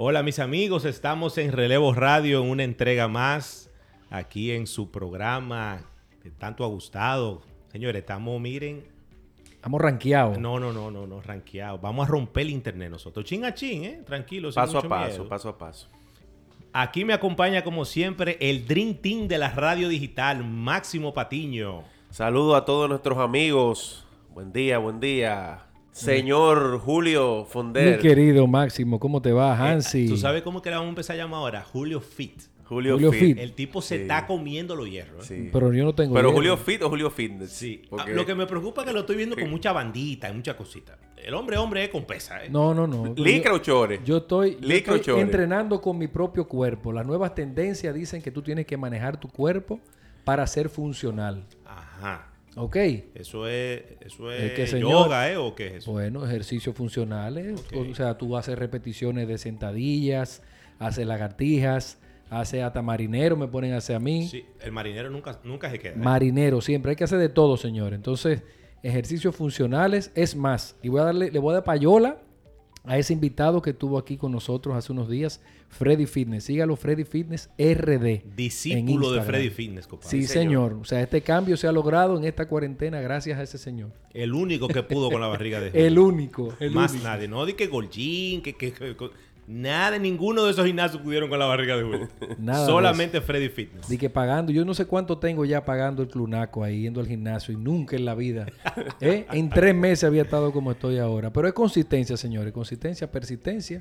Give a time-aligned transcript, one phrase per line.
[0.00, 3.68] Hola mis amigos, estamos en Relevo Radio en una entrega más
[4.10, 5.90] aquí en su programa
[6.22, 7.42] que tanto ha gustado.
[7.72, 8.84] Señores, estamos, miren,
[9.50, 10.38] Estamos rankeados.
[10.38, 11.80] no, no, no, no, no, ranqueados.
[11.80, 13.24] Vamos a romper el internet nosotros.
[13.24, 14.02] Chin a chin, ¿eh?
[14.06, 14.52] Tranquilo.
[14.52, 15.28] sin Paso a paso, miedo.
[15.28, 15.88] paso a paso.
[16.72, 21.82] Aquí me acompaña como siempre el Dream Team de la radio digital, Máximo Patiño.
[22.10, 24.06] Saludo a todos nuestros amigos.
[24.32, 25.67] Buen día, buen día.
[26.04, 27.98] Señor Julio Mi Fonder.
[27.98, 30.08] querido Máximo, ¿cómo te va, Hansi?
[30.08, 31.62] ¿Tú sabes cómo que le vamos a empezar a llamar ahora?
[31.62, 32.40] Julio Fit.
[32.64, 33.20] Julio, Julio Fit.
[33.20, 33.38] Fit.
[33.38, 34.02] El tipo se Sí.
[34.02, 35.30] está comiendo los hierros.
[35.30, 35.42] ¿eh?
[35.44, 35.50] Sí.
[35.50, 36.32] Pero yo no tengo Pero.
[36.32, 37.50] Julio Fit o Julio Fitness.
[37.50, 37.82] Sí.
[37.88, 40.34] Porque- Ah, Lo que me preocupa es que lo estoy viendo con mucha bandita y
[40.34, 40.98] mucha cosita.
[41.16, 42.48] El hombre, hombre es con pesa, ¿eh?
[42.50, 43.14] No, no, no.
[43.16, 44.00] Licra o chore.
[44.04, 46.92] Yo estoy, yo estoy entrenando con mi propio cuerpo.
[46.92, 49.80] Las nuevas tendencias dicen que tú tienes que manejar tu cuerpo
[50.24, 51.44] para ser funcional.
[51.66, 52.26] Ajá.
[52.56, 52.76] ¿Ok?
[53.14, 55.36] Eso es, eso es, Es que, señor- yoga, ¿eh?
[55.36, 55.92] ¿O qué es eso?
[55.92, 57.60] Bueno, ejercicios funcionales.
[57.74, 60.42] O sea, tú haces repeticiones de sentadillas,
[60.78, 61.98] haces lagartijas,
[62.30, 64.26] haces hasta marinero, me ponen a hacer a mí.
[64.28, 65.92] Sí, el marinero nunca, nunca se queda.
[65.92, 65.96] ¿eh?
[65.98, 67.94] Marinero, siempre hay que hacer de todo, señor.
[67.94, 68.42] Entonces,
[68.82, 70.76] ejercicios funcionales es más.
[70.82, 72.18] Y voy a darle, le voy a dar payola
[72.88, 76.44] a ese invitado que estuvo aquí con nosotros hace unos días, Freddy Fitness.
[76.44, 78.22] Sígalo, Freddy Fitness RD.
[78.34, 79.22] Discípulo de.
[79.22, 80.10] Freddy Fitness, compadre.
[80.10, 80.70] Sí, señor.
[80.70, 80.82] señor.
[80.82, 83.90] O sea, este cambio se ha logrado en esta cuarentena gracias a ese señor.
[84.14, 86.54] El único que pudo con la barriga de El único.
[86.60, 87.06] El Más único.
[87.06, 87.28] nadie.
[87.28, 89.10] No di que Golgín, que, que, que- que-
[89.48, 92.08] nada, ninguno de esos gimnasios pudieron con la barriga de Julio.
[92.38, 93.88] Nada Solamente Freddy Fitness.
[93.88, 97.06] Di que pagando, yo no sé cuánto tengo ya pagando el clunaco ahí, yendo al
[97.06, 98.46] gimnasio y nunca en la vida.
[99.00, 99.26] ¿eh?
[99.32, 101.32] En tres meses había estado como estoy ahora.
[101.32, 102.52] Pero es consistencia, señores.
[102.52, 103.80] Consistencia, persistencia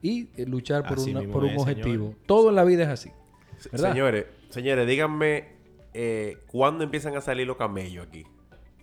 [0.00, 2.14] y eh, luchar por, una- por un es, objetivo.
[2.24, 3.10] Todo en la vida es así.
[3.72, 3.90] ¿verdad?
[3.90, 5.48] Señores, señores, díganme
[5.94, 8.24] eh, cuándo empiezan a salir los camellos aquí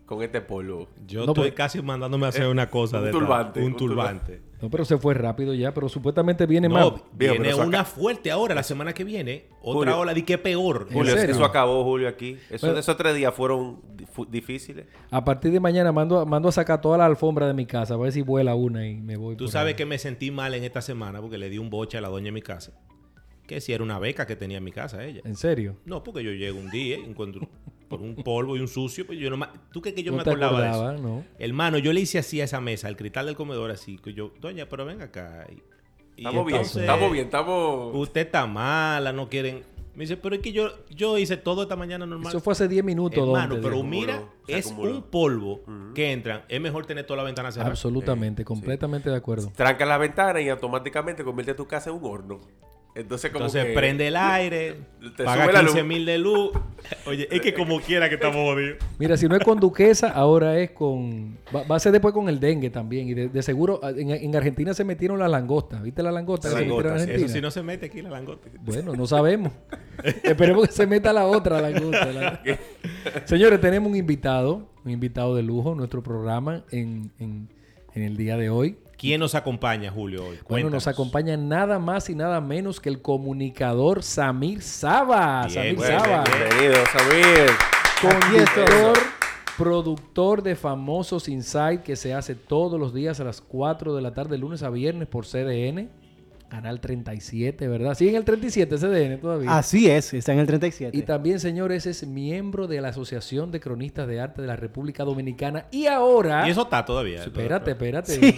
[0.06, 0.88] con este polvo.
[1.08, 3.76] Yo No, estoy pues- casi mandándome a hacer una cosa un de turbante, Un un
[3.76, 4.42] turbante.
[4.62, 7.02] No, pero se fue rápido ya, pero supuestamente viene No, más.
[7.14, 9.48] Viene pero eso una fuerte ahora, la semana que viene.
[9.62, 10.00] Otra Julio.
[10.00, 10.88] ola, di que peor.
[10.90, 11.36] ¿En Julio, serio?
[11.36, 12.38] eso acabó, Julio, aquí.
[12.50, 12.80] Eso, Bueno.
[12.80, 13.82] esos tres días fueron
[14.30, 14.86] difíciles.
[15.12, 17.96] A partir de mañana mando, a- mando a sacar toda la alfombra de mi casa,
[17.96, 19.36] a ver si vuela una y me voy.
[19.36, 19.76] Tú por sabes ahí.
[19.76, 22.30] que me sentí mal en esta semana porque le di un boche a la doña
[22.30, 22.74] en mi casa.
[23.46, 25.22] Que si era una beca que tenía en mi casa ella.
[25.26, 25.78] ¿En serio?
[25.86, 27.48] No, porque yo llego un día y encuentro
[27.88, 30.22] por un polvo y un sucio, pues yo no ¿Tú crees que yo no me
[30.22, 31.07] acordaba de acordabas, eso?
[31.07, 31.25] ¿no?
[31.40, 34.31] Hermano, yo le hice así a esa mesa, al cristal del comedor, así, que yo,
[34.40, 35.47] doña, pero ven acá.
[35.50, 37.96] Y, y Estamos bien, entonces, estamos bien, estamos...
[37.96, 39.63] Usted está mala, no quieren.
[39.96, 42.28] Me dice, pero es que yo, yo hice todo esta mañana normal.
[42.28, 43.18] Eso fue hace 10 minutos.
[43.18, 45.62] Hermano, pero mira, es un polvo
[45.94, 46.44] que entran.
[46.50, 47.72] Es mejor tener toda la ventana cerrada.
[47.72, 49.52] Absolutamente, completamente de acuerdo.
[49.56, 52.41] Tranca la ventana y automáticamente convierte tu casa en un horno.
[52.96, 54.76] Entonces, como Entonces que- prende el aire,
[55.18, 55.86] Te paga sube la 15 luz.
[55.88, 56.52] mil de luz.
[57.06, 58.78] Oye, es que como quiera que estamos jodidos.
[58.98, 61.38] Mira, si no es con Duquesa, ahora es con.
[61.54, 63.10] Va, va a ser después con el dengue también.
[63.10, 65.84] Y de, de seguro, en, en Argentina se metieron las langostas.
[65.84, 66.50] ¿Viste la langosta?
[66.58, 66.66] sí?
[67.10, 68.48] Eso si no se mete aquí la langota.
[68.62, 69.52] Bueno, no sabemos.
[70.24, 72.06] Esperemos que se meta la otra langosta.
[72.14, 72.42] la-
[73.26, 77.50] Señores, tenemos un invitado, un invitado de lujo en nuestro programa en, en-
[77.94, 78.78] en el día de hoy.
[78.98, 80.28] ¿Quién nos acompaña, Julio, hoy?
[80.30, 80.74] Bueno, Cuéntanos.
[80.74, 85.42] nos acompaña nada más y nada menos que el comunicador Samir Saba.
[85.48, 86.24] Bien, Samir Bueno, Saba.
[86.24, 87.52] bienvenido, Samir.
[88.02, 88.98] Conductor,
[89.58, 94.14] productor de Famosos Inside que se hace todos los días a las 4 de la
[94.14, 95.90] tarde, lunes a viernes por CDN.
[96.50, 97.96] Canal 37, ¿verdad?
[97.96, 99.58] Sí, en el 37 CDN todavía.
[99.58, 100.96] Así es, está en el 37.
[100.98, 105.04] Y también, señores, es miembro de la Asociación de Cronistas de Arte de la República
[105.04, 105.66] Dominicana.
[105.72, 106.48] Y ahora...
[106.48, 107.24] Y eso está todavía.
[107.24, 108.36] Espérate, espérate.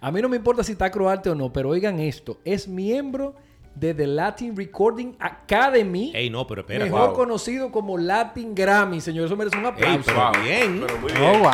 [0.00, 2.38] A mí no me importa si está Croarte o no, pero oigan esto.
[2.44, 3.34] Es miembro
[3.74, 6.10] de The Latin Recording Academy.
[6.14, 6.84] Ey, no, pero espera.
[6.86, 7.14] mejor wow.
[7.16, 9.26] conocido como Latin Grammy, señor.
[9.26, 10.02] Eso merece un Ey, aplauso.
[10.06, 10.42] pero Wow.
[10.44, 10.80] bien.
[10.86, 11.42] Pero muy Oh, bien.
[11.42, 11.50] wow.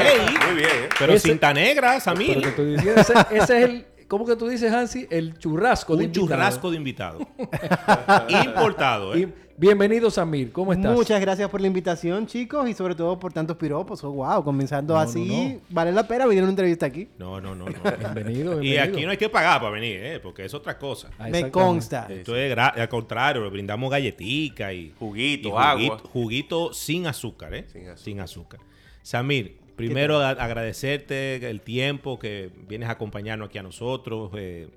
[0.00, 0.88] Ey, Muy bien, ¿eh?
[0.98, 2.40] pero Ese- cinta negra, Pero Samir.
[2.42, 3.86] te estoy diciendo, ese, ese es el...
[4.10, 5.06] ¿Cómo que tú dices, Hansi?
[5.08, 6.26] El churrasco de Un invitado.
[6.26, 7.18] churrasco de invitado.
[8.44, 9.20] Importado, ¿eh?
[9.20, 10.50] Y bienvenido, Samir.
[10.50, 10.92] ¿Cómo estás?
[10.92, 14.02] Muchas gracias por la invitación, chicos, y sobre todo por tantos piropos.
[14.02, 15.60] Oh, wow, comenzando No, así, no, no.
[15.70, 17.06] vale la pena venir a una entrevista aquí.
[17.18, 17.66] No, no, no.
[17.66, 17.72] no.
[17.72, 18.04] Bienvenido,
[18.58, 18.62] bienvenido.
[18.64, 20.18] Y aquí no hay que pagar para venir, ¿eh?
[20.20, 21.10] Porque es otra cosa.
[21.16, 22.08] Ah, Me consta.
[22.10, 25.98] Esto es gra- al contrario, le brindamos galletica y Juguito, y agua.
[26.12, 27.66] juguito sin azúcar, ¿eh?
[27.68, 27.98] Sin azúcar.
[27.98, 28.60] Sin azúcar.
[29.02, 34.30] Samir, primero a- agradecerte el tiempo que vienes a acompañarnos aquí a nosotros.
[34.36, 34.68] eh,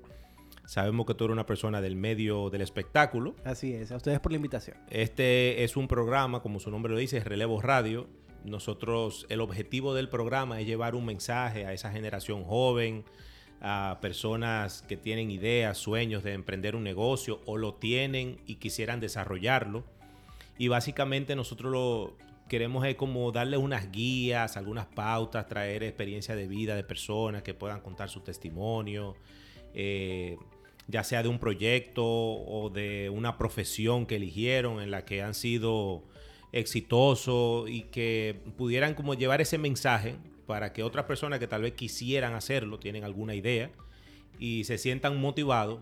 [0.66, 3.34] Sabemos que tú eres una persona del medio del espectáculo.
[3.44, 4.78] Así es, a ustedes por la invitación.
[4.88, 8.06] Este es un programa, como su nombre lo dice, es Relevo Radio.
[8.44, 13.04] Nosotros, el objetivo del programa es llevar un mensaje a esa generación joven,
[13.60, 19.00] a personas que tienen ideas, sueños de emprender un negocio o lo tienen y quisieran
[19.00, 19.84] desarrollarlo.
[20.58, 22.16] Y básicamente nosotros lo
[22.54, 27.52] queremos es como darle unas guías, algunas pautas, traer experiencia de vida de personas que
[27.52, 29.16] puedan contar su testimonio,
[29.74, 30.36] eh,
[30.86, 35.34] ya sea de un proyecto o de una profesión que eligieron en la que han
[35.34, 36.04] sido
[36.52, 40.14] exitosos y que pudieran como llevar ese mensaje
[40.46, 43.72] para que otras personas que tal vez quisieran hacerlo, tienen alguna idea
[44.38, 45.80] y se sientan motivados.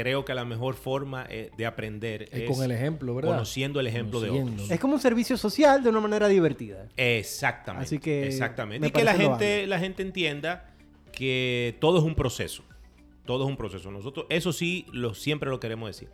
[0.00, 3.32] Creo que la mejor forma eh, de aprender Es con el ejemplo, ¿verdad?
[3.32, 4.70] conociendo el ejemplo de otros.
[4.70, 6.86] Es como un servicio social de una manera divertida.
[6.96, 7.84] Exactamente.
[7.84, 8.80] Así que exactamente.
[8.80, 10.72] me Y que la gente, la gente entienda
[11.10, 12.62] que todo es un proceso.
[13.24, 13.90] Todo es un proceso.
[13.90, 16.08] Nosotros, eso sí, lo, siempre lo queremos decir.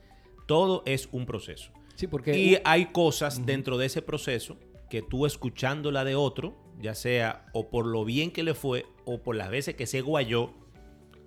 [0.46, 1.70] Todo es un proceso.
[1.94, 4.56] Sí, porque Y hay cosas dentro de ese proceso
[4.88, 8.86] que tú escuchando la de otro, ya sea o por lo bien que le fue
[9.04, 10.54] o por las veces que se guayó,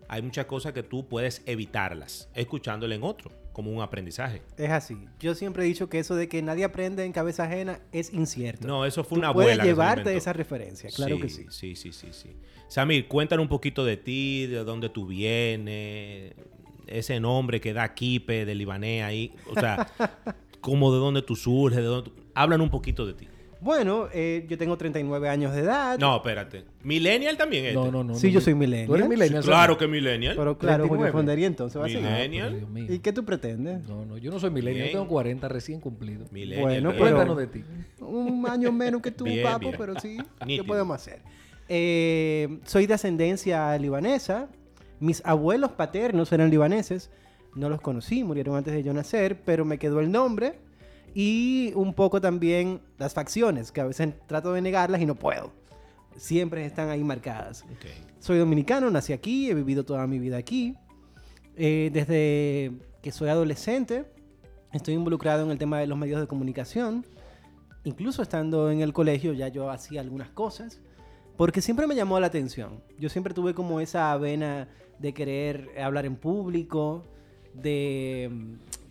[0.10, 4.42] hay muchas cosas que tú puedes evitarlas escuchándole en otro, como un aprendizaje.
[4.58, 4.98] Es así.
[5.20, 8.68] Yo siempre he dicho que eso de que nadie aprende en cabeza ajena es incierto.
[8.68, 9.64] No, eso fue Tú una puedes abuela.
[9.64, 11.46] lo llevarte esa referencia, claro que sí.
[11.50, 12.38] Sí, sí, sí, sí.
[12.68, 16.34] Samir, cuéntanos un poquito de ti, de dónde tú vienes,
[16.88, 19.88] ese nombre que da Kipe, de libanés ahí, o sea,
[20.62, 22.16] como de dónde tú surges, de dónde tú...
[22.34, 23.28] Hablan un poquito de ti.
[23.60, 25.98] Bueno, eh, yo tengo 39 años de edad.
[25.98, 26.64] No, espérate.
[26.84, 27.76] ¿Millennial también este?
[27.76, 28.16] No, no, no.
[28.16, 28.96] Sí, no, yo soy ¿Tú millennial.
[29.00, 29.44] eres millennial?
[29.44, 30.36] Claro que millennial.
[30.38, 31.12] Pero claro, Julio 39.
[31.12, 32.02] Fondería entonces va a ser.
[32.02, 32.48] Millennial.
[32.50, 32.94] Pero, Dios mío.
[32.94, 33.84] ¿Y qué tú pretendes?
[33.88, 34.94] No, no, yo no soy millennial, Bien.
[34.94, 36.32] yo tengo 40 recién cumplidos.
[36.32, 37.64] Millennial, Bueno, pero- pero- Cuéntanos de ti.
[38.00, 39.76] Un año menos que tú, Bien, papo, bien.
[39.78, 40.18] pero sí.
[40.48, 41.20] ¿Qué podemos hacer?
[41.70, 44.48] Eh, soy de ascendencia libanesa.
[45.00, 47.10] Mis abuelos paternos eran libaneses.
[47.56, 50.60] No los conocí, murieron antes de yo nacer, pero me quedó el nombre
[51.20, 55.52] y un poco también las facciones, que a veces trato de negarlas y no puedo.
[56.16, 57.64] Siempre están ahí marcadas.
[57.64, 57.88] Ok.
[58.20, 60.76] Soy dominicano, nací aquí, he vivido toda mi vida aquí.
[61.56, 62.72] Eh, desde
[63.02, 64.06] que soy adolescente,
[64.72, 67.04] estoy involucrado en el tema de los medios de comunicación.
[67.84, 70.82] Incluso estando en el colegio ya yo hacía algunas cosas,
[71.36, 72.84] porque siempre me llamó la atención.
[73.00, 74.68] Yo siempre tuve como esa vena
[75.00, 77.06] de querer hablar en público,
[77.56, 78.30] de,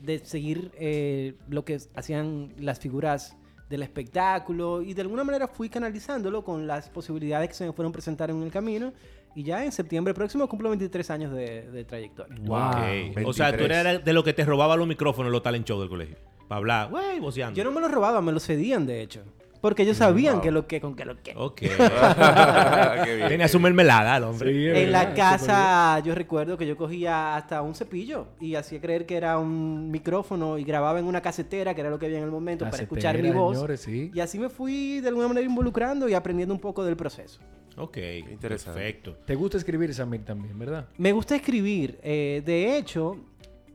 [0.01, 3.37] de seguir eh, lo que hacían las figuras
[3.69, 7.93] del espectáculo y de alguna manera fui canalizándolo con las posibilidades que se me fueron
[7.93, 8.93] presentando en el camino
[9.35, 12.37] y ya en septiembre próximo cumplo 23 años de, de trayectoria.
[12.41, 12.59] Wow.
[12.59, 13.27] Ok.
[13.27, 13.71] O sea, tú 23.
[13.71, 16.17] eras de lo que te robaba los micrófonos los talent shows del colegio.
[16.49, 17.57] Para hablar, güey, voceando.
[17.57, 19.25] Yo no me lo robaba, me lo cedían de hecho,
[19.61, 20.43] porque ellos sabían Wow.
[20.43, 21.33] que lo que con que lo que.
[21.37, 21.61] Ok.
[23.05, 23.29] Qué bien.
[23.29, 24.53] Tenía su mermelada el hombre.
[24.53, 29.07] Sí, En la casa yo recuerdo que yo cogía hasta un cepillo y hacía creer
[29.07, 32.25] que era un micrófono y grababa en una casetera, que era lo que había en
[32.25, 33.55] el momento, para escuchar mi voz.
[33.57, 34.11] señores, sí.
[34.15, 37.41] Y así me fui de alguna manera involucrando y aprendiendo un poco del proceso.
[37.79, 37.99] Ok,
[38.31, 38.81] Interesante.
[38.81, 39.17] perfecto.
[39.27, 40.87] Te gusta escribir, Samir, también, ¿verdad?
[40.97, 41.99] Me gusta escribir.
[42.03, 43.19] eh, de hecho,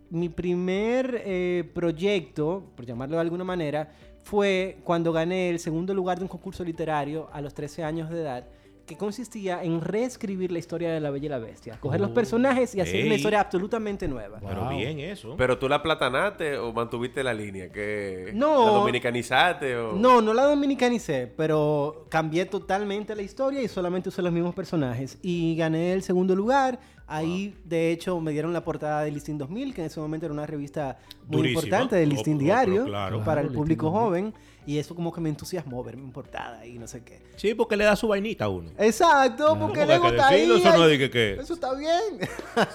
[0.09, 3.91] mi primer eh, proyecto, por llamarlo de alguna manera,
[4.23, 8.21] fue cuando gané el segundo lugar de un concurso literario a los 13 años de
[8.21, 8.45] edad,
[8.85, 11.77] que consistía en reescribir la historia de la Bella y la Bestia.
[11.79, 13.05] Coger los Oh, personajes y hacer ey.
[13.05, 14.39] una historia absolutamente nueva.
[14.45, 14.69] Pero Wow.
[14.77, 15.35] bien eso.
[15.37, 18.65] Pero tú la platanaste o mantuviste la línea, que No.
[18.65, 24.21] la dominicanizaste o No, no la dominicanicé, pero cambié totalmente la historia y solamente usé
[24.23, 25.17] los mismos personajes.
[25.21, 26.79] Y gané el segundo lugar.
[27.13, 30.33] Ahí, de hecho, me dieron la portada de Listín 2000, que en ese momento era
[30.33, 31.59] una revista muy Durísima.
[31.61, 33.17] importante de Oh, Listín Diario claro.
[33.19, 34.31] para Claro, el público Listín 2000.
[34.31, 34.33] joven.
[34.67, 37.19] Y eso como que me entusiasmó verme en portada y no sé qué.
[37.35, 38.69] Sí, porque le da su vainita a uno.
[38.77, 39.59] Exacto, Claro.
[39.59, 40.41] porque ¿Cómo le está ahí.
[40.43, 42.19] Eso no de que- Eso está bien.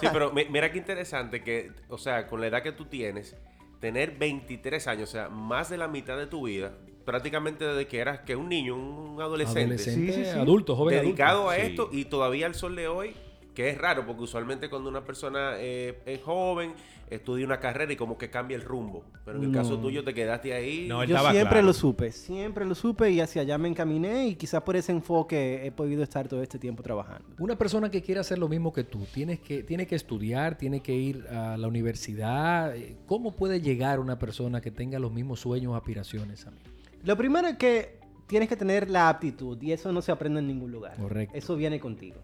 [0.01, 3.35] Sí, pero mi- mira qué interesante que, o sea, con la edad que tú tienes,
[3.79, 6.73] tener 23 años, o sea, más de la mitad de tu vida,
[7.05, 10.37] prácticamente desde que eras que un niño, un adolescente, Adolescente, Sí, sí, sí.
[10.37, 11.51] adulto, joven dedicado adulto.
[11.51, 11.71] a Sí.
[11.71, 13.15] esto y todavía al sol de hoy,
[13.57, 16.73] que es raro, porque usualmente cuando una persona eh, es joven,
[17.09, 19.03] estudia una carrera y como que cambia el rumbo.
[19.25, 19.57] Pero en el No.
[19.57, 20.85] caso tuyo te quedaste ahí.
[20.87, 21.65] No, él Yo siempre claro.
[21.65, 25.65] lo supe, siempre lo supe y hacia allá me encaminé y quizás por ese enfoque
[25.65, 27.25] he podido estar todo este tiempo trabajando.
[27.39, 30.81] Una persona que quiera hacer lo mismo que tú, tienes que, tiene que estudiar, tiene
[30.81, 32.75] que ir a la universidad.
[32.77, 36.61] Eh, ¿Cómo puede llegar una persona que tenga los mismos sueños o aspiraciones, Samir?
[37.03, 37.97] Lo primero es que
[38.27, 40.95] tienes que tener la aptitud y eso no se aprende en ningún lugar.
[40.97, 41.35] Correcto.
[41.35, 42.17] Eso viene contigo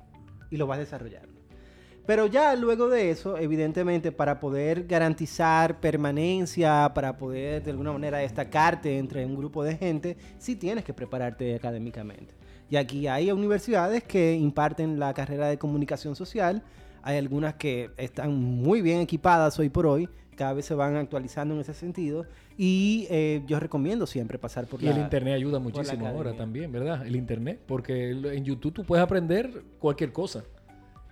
[0.54, 1.42] y lo vas desarrollando.
[2.06, 8.20] Pero ya luego de eso, evidentemente, para poder garantizar permanencia, para poder de alguna manera
[8.20, 12.36] destacarte entre un grupo de gente, sí tienes que prepararte académicamente.
[12.70, 16.62] Y aquí hay universidades que imparten la carrera de comunicación social
[17.04, 20.10] Hay algunas que están muy bien equipadas hoy por hoy.
[20.36, 22.26] Cada vez se van actualizando en ese sentido.
[22.58, 24.92] Y eh, yo recomiendo siempre pasar por Y la...
[24.92, 27.06] el internet ayuda muchísimo ahora también, ¿verdad?
[27.06, 30.44] El internet, porque en YouTube tú puedes aprender cualquier cosa.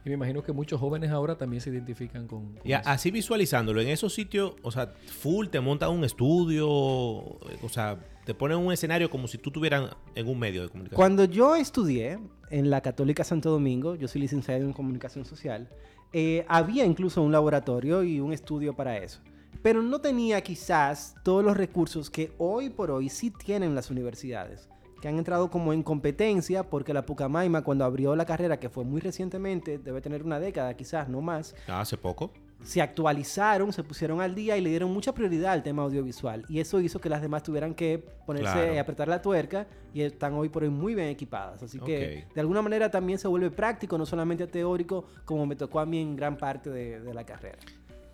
[0.03, 2.89] Y me imagino que muchos jóvenes ahora también se identifican con, con Y a- eso.
[2.89, 4.87] así visualizándolo, en esos sitios, o sea,
[5.19, 9.91] full, te montan un estudio, o sea, te ponen un escenario como si tú estuvieras
[10.15, 10.95] en un medio de comunicación.
[10.95, 15.69] Cuando yo estudié en la Católica Santo Domingo, yo soy licenciado en comunicación social,
[16.13, 19.19] eh, había incluso un laboratorio y un estudio para eso.
[19.61, 24.67] Pero no tenía quizás todos los recursos que hoy por hoy sí tienen las universidades,
[25.01, 28.83] que han entrado como en competencia porque la Pucamaima cuando abrió la carrera, que fue
[28.85, 32.31] muy recientemente, debe tener una década quizás, no más, Ah, Hace poco.
[32.63, 36.45] se actualizaron, se pusieron al día y le dieron mucha prioridad al tema audiovisual.
[36.47, 38.73] Y eso hizo que las demás tuvieran que ponerse Claro.
[38.75, 41.63] y apretar la tuerca y están hoy por hoy muy bien equipadas.
[41.63, 45.79] Así que de alguna manera también se vuelve práctico, no solamente teórico, como me tocó
[45.79, 47.57] a mí en gran parte de, de la carrera.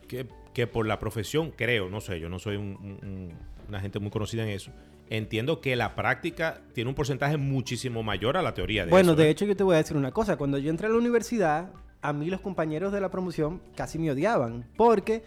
[0.08, 3.34] que, que por la profesión, creo, no sé, yo no soy un- un- un-
[3.67, 4.72] una gente muy conocida en eso,
[5.09, 9.21] entiendo que la práctica tiene un porcentaje muchísimo mayor a la teoría de bueno, eso,
[9.21, 9.29] de ¿eh?
[9.31, 10.37] hecho yo te voy a decir una cosa.
[10.37, 11.69] Cuando yo entré a la universidad,
[12.01, 15.23] a mí los compañeros de la promoción casi me odiaban porque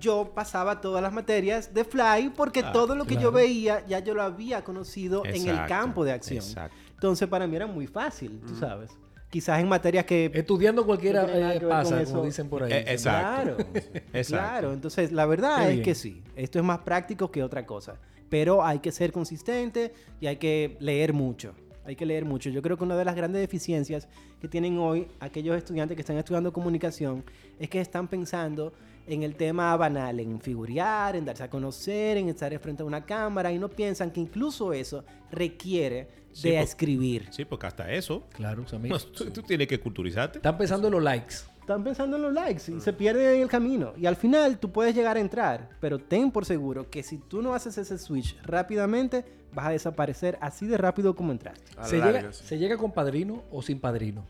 [0.00, 4.00] yo pasaba todas las materias de fly porque Ah, todo lo que yo veía ya
[4.00, 6.38] yo lo había conocido en el Exacto, campo de acción.
[6.38, 6.76] exacto.
[6.94, 8.90] Entonces para mí era muy fácil, tú sabes.
[9.30, 10.30] Quizás en materias que...
[10.32, 12.12] Estudiando cualquiera No eh, pasa, eso.
[12.12, 12.72] como dicen por ahí.
[12.72, 13.56] Eh, exacto.
[13.56, 13.70] Claro,
[14.12, 14.46] Exacto.
[14.46, 14.72] claro.
[14.74, 15.82] Entonces la verdad Qué es bien.
[15.84, 17.96] que sí, esto es más práctico que otra cosa.
[18.28, 21.54] Pero hay que ser consistente y hay que leer mucho.
[21.86, 22.48] Hay que leer mucho.
[22.50, 24.08] Yo creo que una de las grandes deficiencias
[24.40, 27.22] que tienen hoy aquellos estudiantes que están estudiando comunicación
[27.58, 28.72] es que están pensando
[29.06, 33.04] en el tema banal, en figurear, en darse a conocer, en estar frente a una
[33.04, 37.28] cámara y no piensan que incluso eso requiere Sí, de por- escribir.
[37.30, 40.38] Sí, porque hasta eso, Claro, o sea, no, tú, tú tienes que culturizarte.
[40.38, 41.34] Están pensando en los likes.
[41.64, 43.94] Están pensando en los likes y se pierden en el camino.
[43.96, 47.40] Y al final tú puedes llegar a entrar, pero ten por seguro que si tú
[47.40, 51.72] no haces ese switch rápidamente, vas a desaparecer así de rápido como entraste.
[51.84, 52.44] ¿Se llega, larga, sí.
[52.44, 54.26] ¿Se llega con padrino o sin padrino?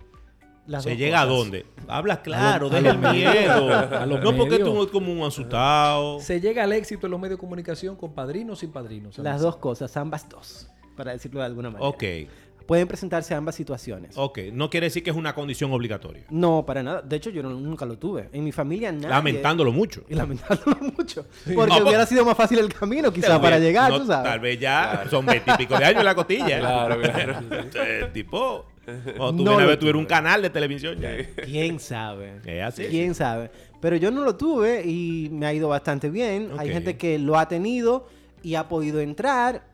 [0.69, 1.67] Las ¿Se llega a dónde?
[1.89, 3.75] Habla claro, deja los el miedo.
[3.75, 6.21] a los no porque tú eres como un asustado.
[6.21, 9.11] ¿Se llega al éxito en los medios de comunicación con padrino o sin padrino?
[9.11, 9.25] ¿Sabes?
[9.25, 11.89] Las dos cosas, ambas dos, para decirlo de alguna manera.
[11.89, 12.05] Ok,
[12.67, 14.17] Pueden presentarse ambas situaciones.
[14.17, 14.39] ok.
[14.53, 16.25] No quiere decir que es una condición obligatoria.
[16.31, 17.03] No, para nada.
[17.03, 18.29] De hecho, yo no- nunca lo tuve.
[18.33, 19.09] En mi familia nadie...
[19.09, 20.03] Lamentándolo mucho.
[20.09, 21.27] Y lamentándolo mucho.
[21.55, 24.31] Porque No, hubiera sido más fácil el camino, quizá, Tal para llegar, no, tú sabes.
[24.31, 26.59] Tal vez ya son veintipico de años en la costilla.
[26.61, 27.35] Claro, claro.
[27.85, 28.67] El tipo.
[29.19, 29.93] O tú No vienes a ver, tuve.
[29.95, 31.17] un canal de televisión ya.
[31.45, 32.41] ¿Quién sabe?
[32.45, 32.85] Es así.
[32.85, 33.51] ¿Quién sabe?
[33.81, 36.51] Pero yo no lo tuve y me ha ido bastante bien.
[36.59, 38.07] Hay gente que lo ha tenido
[38.43, 39.65] y ha podido entrar,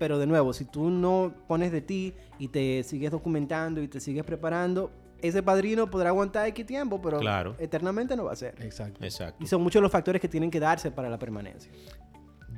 [0.00, 4.00] pero de nuevo, si tú no pones de ti y te sigues documentando y te
[4.00, 4.90] sigues preparando,
[5.20, 7.54] ese padrino podrá aguantar X tiempo, pero Claro.
[7.58, 8.54] eternamente no va a ser.
[8.62, 9.04] Exacto.
[9.04, 9.44] Exacto.
[9.44, 11.70] Y son muchos los factores que tienen que darse para la permanencia.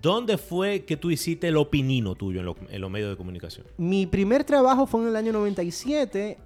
[0.00, 3.66] ¿Dónde fue que tú hiciste el opinino tuyo en, lo- en los medios de comunicación?
[3.76, 6.38] Mi primer trabajo fue en el año 97.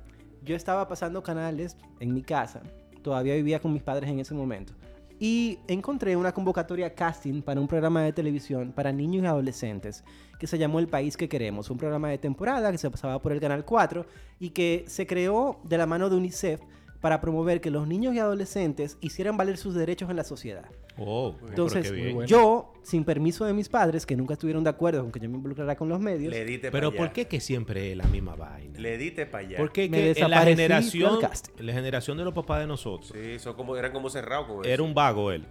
[0.42, 2.62] Yo estaba pasando canales en mi casa.
[3.02, 4.72] Todavía vivía con mis padres en ese momento.
[5.18, 10.04] Y encontré una convocatoria casting para un programa de televisión para niños y adolescentes
[10.38, 11.70] que se llamó El País que Queremos.
[11.70, 14.04] Un programa de temporada que se pasaba por el Canal 4
[14.38, 16.60] y que se creó de la mano de UNICEF
[17.00, 20.66] para promover que los niños y adolescentes hicieran valer sus derechos en la sociedad.
[20.98, 22.14] Oh, Entonces, qué bien.
[22.14, 22.26] bueno.
[22.28, 25.36] yo, sin permiso de mis padres, que nunca estuvieron de acuerdo con que yo me
[25.36, 27.12] involucrara con los medios, Le diste Pero pa' ¿por allá.
[27.12, 28.78] qué que siempre es la misma vaina?
[28.78, 29.56] Le diste para allá.
[29.58, 31.18] Porque Me que en la generación,
[31.58, 34.68] la generación de los papás de nosotros, Sí, son como, eran como cerrados con eso.
[34.72, 35.44] era un vago él.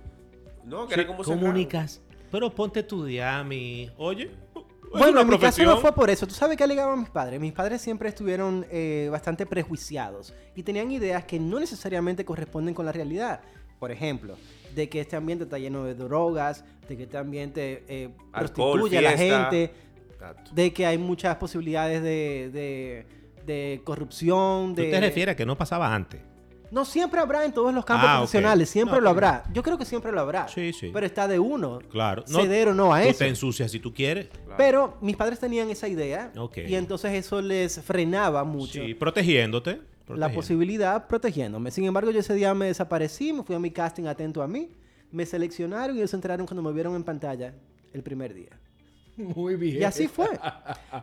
[0.64, 1.42] No, que era como cerrado.
[1.42, 2.02] Comunicas.
[2.32, 3.90] Pero ponte a estudiar, mi.
[3.98, 4.32] Oye.
[4.98, 6.25] Bueno, en mi caso no fue por eso.
[6.25, 7.40] ¿Tú sabes qué alegaban mis padres?
[7.40, 12.86] Mis padres siempre estuvieron eh, bastante prejuiciados y tenían ideas que no necesariamente corresponden con
[12.86, 13.42] la realidad.
[13.78, 14.38] Por ejemplo,
[14.75, 18.98] de que este ambiente está lleno de drogas, de que este ambiente eh, Alcohol, prostituye
[19.08, 19.72] a la gente,
[20.12, 20.51] Exacto.
[20.53, 23.05] de que hay muchas posibilidades de, de-
[23.46, 24.74] de corrupción.
[24.75, 24.91] ¿Tú De...
[24.91, 26.20] te refieres a que no pasaba antes?
[26.72, 29.44] No siempre habrá en todos los campos Ah, profesionales, siempre No, lo habrá.
[29.53, 30.48] Yo creo que siempre lo habrá.
[30.48, 30.89] Sí, sí.
[30.91, 31.79] Pero está de uno.
[31.91, 32.24] Claro.
[32.27, 33.20] Ceder o no a tú eso.
[33.20, 34.27] te ensucias si tú quieres.
[34.29, 34.55] Claro.
[34.58, 36.58] Pero mis padres tenían esa idea Ok.
[36.67, 39.79] y entonces eso les frenaba mucho Sí, protegiéndote.
[40.08, 41.72] La posibilidad protegiéndome.
[41.72, 44.70] Sin embargo, yo ese día me desaparecí, me fui a mi casting atento a mí,
[45.12, 47.54] me seleccionaron y ellos se enteraron cuando me vieron en pantalla
[47.94, 48.50] el primer día.
[49.18, 49.78] Muy bien.
[49.82, 50.28] Y así fue.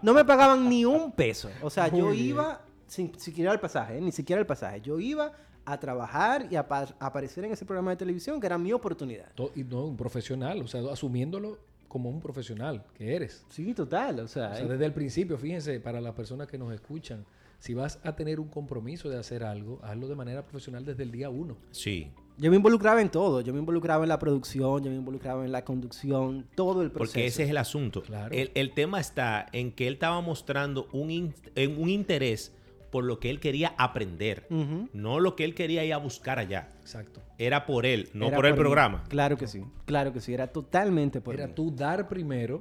[0.02, 1.48] No me pagaban ni un peso.
[1.62, 2.26] O sea, yo bien.
[2.26, 4.00] iba sin siquiera el pasaje, ¿eh?
[4.00, 4.80] ni siquiera el pasaje.
[4.82, 5.32] Yo iba
[5.64, 8.72] a trabajar y a, pa- a aparecer en ese programa de televisión que era mi
[8.72, 9.28] oportunidad.
[9.54, 13.44] Y no, un profesional, o sea, asumiéndolo como un profesional que eres.
[13.48, 14.20] Sí, total.
[14.20, 17.24] O sea, O sea, desde el principio, fíjense, para las personas que nos escuchan,
[17.62, 21.12] si vas a tener un compromiso de hacer algo, hazlo de manera profesional desde el
[21.12, 21.56] día uno.
[21.70, 22.10] Sí.
[22.36, 23.40] Yo me involucraba en todo.
[23.40, 27.12] Yo me involucraba en la producción, yo me involucraba en la conducción, todo el proceso.
[27.12, 28.02] Porque ese es el asunto.
[28.02, 28.34] Claro.
[28.34, 32.52] El, el tema está en que él estaba mostrando un, in- en un interés
[32.90, 34.46] por lo que él quería aprender,
[34.92, 36.68] no lo que él quería ir a buscar allá.
[36.80, 37.20] Exacto.
[37.38, 38.58] Era por él, no Era por el mí.
[38.58, 39.04] programa.
[39.08, 39.62] Claro que sí.
[39.86, 40.34] Claro que sí.
[40.34, 41.52] Era totalmente por Era mí.
[41.54, 42.60] tú dar primero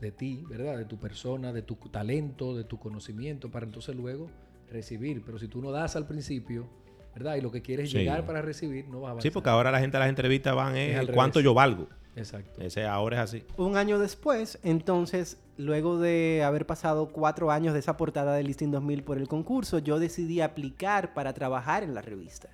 [0.00, 0.76] de ti, ¿verdad?
[0.78, 4.28] De tu persona, de tu talento, de tu conocimiento, para entonces luego
[4.70, 5.22] recibir.
[5.24, 6.68] Pero si tú no das al principio,
[7.14, 7.36] ¿verdad?
[7.36, 7.98] Y lo que quieres es Sí.
[7.98, 9.22] llegar para recibir, no vas a avanzar.
[9.22, 11.44] Sí, porque ahora la gente a las entrevistas van Es es al cuánto revés.
[11.44, 11.88] yo valgo.
[12.14, 12.60] Exacto.
[12.62, 13.44] Ese ahora es así.
[13.58, 18.70] Un año después, entonces, luego de haber pasado cuatro años de esa portada del Listing
[18.70, 22.48] 2000 por el concurso, yo decidí aplicar para trabajar en la revista.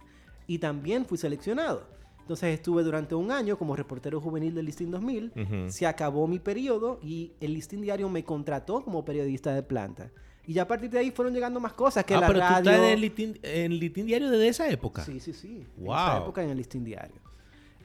[0.48, 1.86] Y también fui seleccionado.
[2.22, 5.32] Entonces estuve durante un año como reportero juvenil del Listing 2000.
[5.36, 5.70] Ujú.
[5.70, 10.10] Se acabó mi periodo y el Listing Diario me contrató como periodista de planta.
[10.46, 12.62] Y ya a partir de ahí fueron llegando más cosas que ah, la pero radio...
[12.64, 15.04] tú estás en el litín, en el litín diario desde esa época.
[15.04, 15.64] Sí, sí, sí.
[15.78, 15.94] En Wow.
[15.94, 17.20] esa época en el listín diario.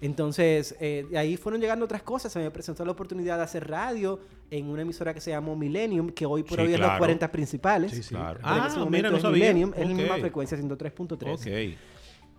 [0.01, 2.31] Entonces, eh, de ahí fueron llegando otras cosas.
[2.31, 4.19] Se me presentó la oportunidad de hacer radio
[4.51, 6.99] en una emisora que se llamó Millennium, que hoy por Sí, hoy es los claro.
[6.99, 7.91] 40 principales.
[7.91, 8.09] Sí, sí.
[8.15, 8.39] Claro.
[8.39, 9.37] En Ah, mira, no es sabía.
[9.53, 11.33] Millennium, es la misma frecuencia, 103.3.
[11.33, 11.77] Ok.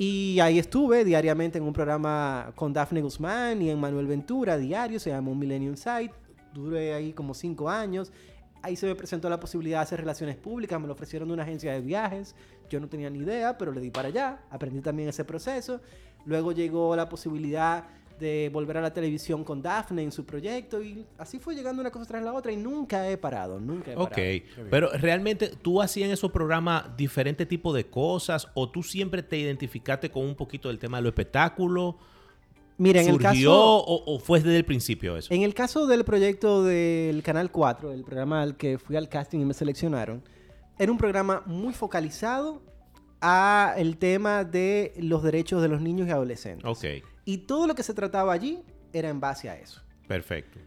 [0.00, 5.00] Y ahí estuve diariamente en un programa con Daphne Guzmán y en Manuel Ventura, diario,
[5.00, 6.14] se llamó Millennium Site.
[6.54, 8.12] Duré ahí como cinco años.
[8.62, 11.42] Ahí se me presentó la posibilidad de hacer relaciones públicas, me lo ofrecieron de una
[11.42, 12.36] agencia de viajes.
[12.70, 14.40] Yo no tenía ni idea, pero le di para allá.
[14.50, 15.80] Aprendí también ese proceso.
[16.26, 17.84] Luego llegó la posibilidad
[18.18, 21.90] de volver a la televisión con Daphne en su proyecto y así fue llegando una
[21.90, 24.68] cosa tras la otra y nunca he parado, nunca he Ok, parado.
[24.70, 29.36] pero realmente tú hacías en esos programas diferentes tipos de cosas o tú siempre te
[29.38, 31.94] identificaste con un poquito del tema de los espectáculos.
[32.76, 33.76] Mira, en el ¿Surgió caso...
[33.78, 35.34] o, o fue desde el principio eso?
[35.34, 39.40] En el caso del proyecto del Canal 4, el programa al que fui al casting
[39.40, 40.22] y me seleccionaron,
[40.78, 42.62] era un programa muy focalizado
[43.20, 46.64] a el tema de los derechos de los niños y adolescentes.
[46.64, 48.60] Ok, Y todo lo que se trataba allí
[48.92, 49.82] era en base a eso.
[50.06, 50.58] perfecto.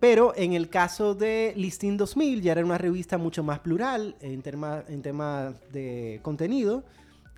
[0.00, 4.42] Pero en el caso de Listín 2000 ya era una revista mucho más plural en,
[4.42, 6.84] tema- en temas de contenido.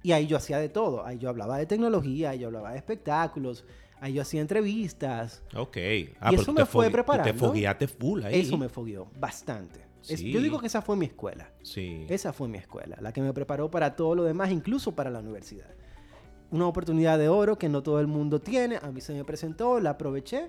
[0.03, 1.07] Y ahí yo hacía de todo.
[1.07, 3.65] Ahí yo hablaba de tecnología, ahí yo hablaba de espectáculos,
[4.01, 5.45] ahí yo hacía entrevistas.
[5.55, 5.77] Ok.
[5.77, 7.33] Y Ah, pero eso me fue preparando.
[7.33, 8.41] Te fogueaste full ahí.
[8.41, 9.87] Eso me fogueó bastante.
[10.09, 10.33] Es- Sí.
[10.33, 11.53] yo digo que esa fue mi escuela.
[11.63, 12.05] Sí.
[12.09, 15.21] Esa fue mi escuela, la que me preparó para todo lo demás, incluso para la
[15.21, 15.69] universidad.
[16.51, 18.77] Una oportunidad de oro que no todo el mundo tiene.
[18.77, 20.49] A mí se me presentó, la aproveché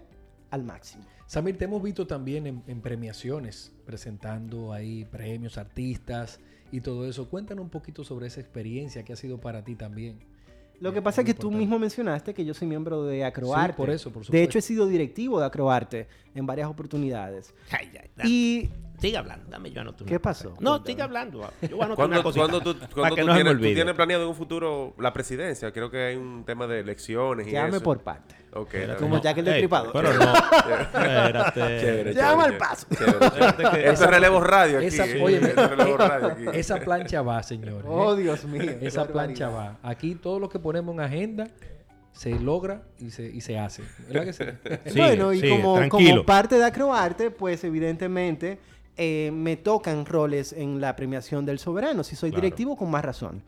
[0.51, 1.03] al máximo.
[1.25, 6.39] Samir, te hemos visto también en, en premiaciones, presentando ahí premios, artistas
[6.71, 7.27] y todo eso.
[7.29, 10.19] Cuéntanos un poquito sobre esa experiencia que ha sido para ti también.
[10.79, 13.75] Lo que Eh, pasa es que tú mismo mencionaste que yo soy miembro de Acroarte.
[13.75, 14.45] por eso, por De supuesto.
[14.45, 17.53] hecho, he sido directivo de Acroarte en varias oportunidades.
[17.71, 18.31] Ay, ay, ay.
[18.31, 20.05] Y Sigue hablando, dame yo anoto.
[20.05, 20.49] ¿Qué pasó?
[20.49, 20.61] cosa.
[20.61, 20.87] No, Cuéntame.
[20.91, 21.51] sigue hablando.
[21.61, 23.75] Yo voy a anotar Cuando, una cosita cuando tú, cuando tú no tienes, tú olvide.
[23.75, 27.51] tienes planeado en un futuro la presidencia, creo que hay un tema de elecciones y
[27.51, 27.83] llámame eso.
[27.83, 28.35] por parte.
[28.53, 29.21] Ok, Como.
[29.21, 29.91] Jack el Destripador.
[29.93, 30.33] Pero no.
[30.35, 31.59] Espérate.
[31.79, 32.87] Chévere, Llama chévere, al paso.
[32.89, 34.87] Esto es relevo radio aquí.
[34.87, 35.53] Esa, eh.
[35.67, 36.45] relevo radio aquí.
[36.53, 37.85] esa plancha va, señores.
[37.85, 37.89] ¿eh?
[37.89, 38.71] Oh, Dios mío.
[38.81, 39.77] Esa plancha va.
[39.83, 41.47] Aquí todo lo que ponemos en agenda
[42.13, 43.83] se logra y se, y se hace.
[44.07, 44.43] ¿Verdad que sí?
[44.97, 48.57] Bueno, y como, como parte de Acroarte, pues evidentemente
[48.97, 52.03] eh, me tocan roles en la premiación del soberano.
[52.03, 52.41] Si soy Claro.
[52.41, 53.43] directivo, con más razón.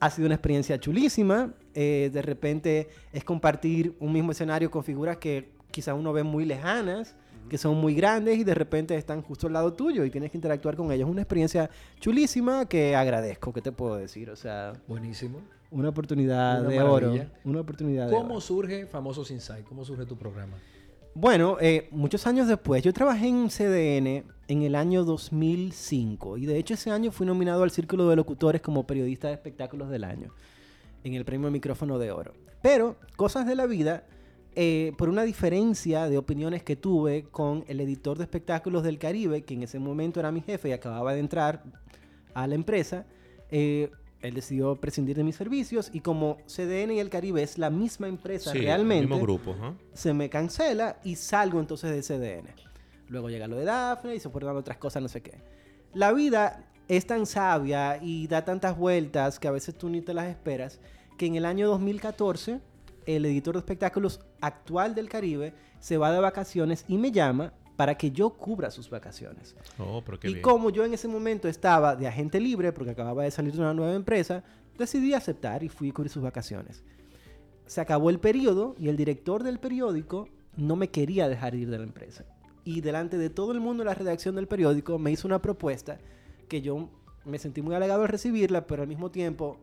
[0.00, 1.52] Ha sido una experiencia chulísima.
[1.74, 6.44] eh, de repente es compartir un mismo escenario con figuras que quizá uno ve muy
[6.44, 7.14] lejanas,
[7.48, 10.36] que son muy grandes y de repente están justo al lado tuyo y tienes que
[10.38, 11.08] interactuar con ellos.
[11.08, 14.30] Una experiencia chulísima que agradezco, ¿qué te puedo decir?
[14.30, 15.40] O sea, Buenísimo.
[15.70, 17.14] una oportunidad Una de oro.
[17.44, 18.22] Una oportunidad de oro.
[18.26, 19.64] ¿Cómo surge Famosos Insight?
[19.64, 20.56] ¿Cómo surge tu programa?
[21.14, 26.56] Bueno, eh, muchos años después, yo trabajé en CDN en el año 2005 y de
[26.56, 30.32] hecho ese año fui nominado al Círculo de Locutores como periodista de espectáculos del año
[31.02, 32.32] en el premio Micrófono de Oro.
[32.62, 34.04] Pero, cosas de la vida,
[34.54, 39.42] eh, por una diferencia de opiniones que tuve con el editor de espectáculos del Caribe,
[39.42, 41.64] que en ese momento era mi jefe y acababa de entrar
[42.34, 43.04] a la empresa,
[43.50, 43.90] eh,
[44.22, 48.08] él decidió prescindir de mis servicios y como CDN y el Caribe es la misma
[48.08, 49.54] empresa Sí, realmente, Mismo grupo.
[49.94, 52.48] se me cancela y salgo entonces de CDN.
[53.08, 55.38] Luego llega lo de Dafne y se fueron otras cosas, no sé qué.
[55.94, 60.14] La vida es tan sabia y da tantas vueltas que a veces tú ni te
[60.14, 60.80] las esperas,
[61.16, 62.60] que en el año 2014
[63.06, 67.96] el editor de espectáculos actual del Caribe se va de vacaciones y me llama para
[67.96, 69.56] que yo cubra sus vacaciones.
[69.78, 70.42] Oh, pero qué y bien.
[70.42, 73.72] como yo en ese momento estaba de agente libre, porque acababa de salir de una
[73.72, 74.44] nueva empresa,
[74.76, 76.82] decidí aceptar y fui a cubrir sus vacaciones.
[77.64, 81.78] Se acabó el periodo y el director del periódico no me quería dejar ir de
[81.78, 82.26] la empresa.
[82.64, 85.96] Y delante de todo el mundo en la redacción del periódico me hizo una propuesta
[86.50, 86.90] que yo
[87.24, 89.56] me sentí muy halagado al recibirla, pero al mismo tiempo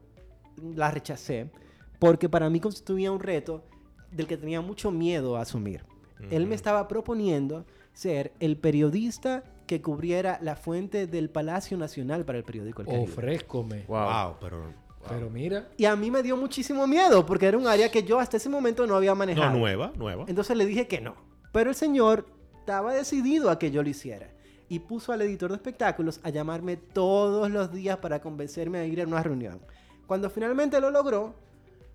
[0.75, 1.51] la rechacé
[1.99, 3.63] porque para mí constituía un reto
[4.11, 5.85] del que tenía mucho miedo a asumir.
[6.31, 7.63] Él me estaba proponiendo
[7.97, 13.03] ser el periodista que cubriera la fuente del Palacio Nacional para el periódico El Caribe.
[13.05, 13.85] Ofrézcome.
[13.87, 14.65] Wow, pero
[15.09, 18.19] Pero mira, Y a mí me dio muchísimo miedo porque era un área que yo
[18.19, 19.51] hasta ese momento no había manejado.
[19.51, 20.25] no nueva, nueva.
[20.27, 21.15] Entonces le dije que no.
[21.51, 22.27] Pero el señor
[22.59, 24.29] estaba decidido a que yo lo hiciera.
[24.69, 29.01] Y puso al editor de espectáculos a llamarme todos los días para convencerme a ir
[29.01, 29.59] a una reunión.
[30.05, 31.33] Cuando finalmente lo logró,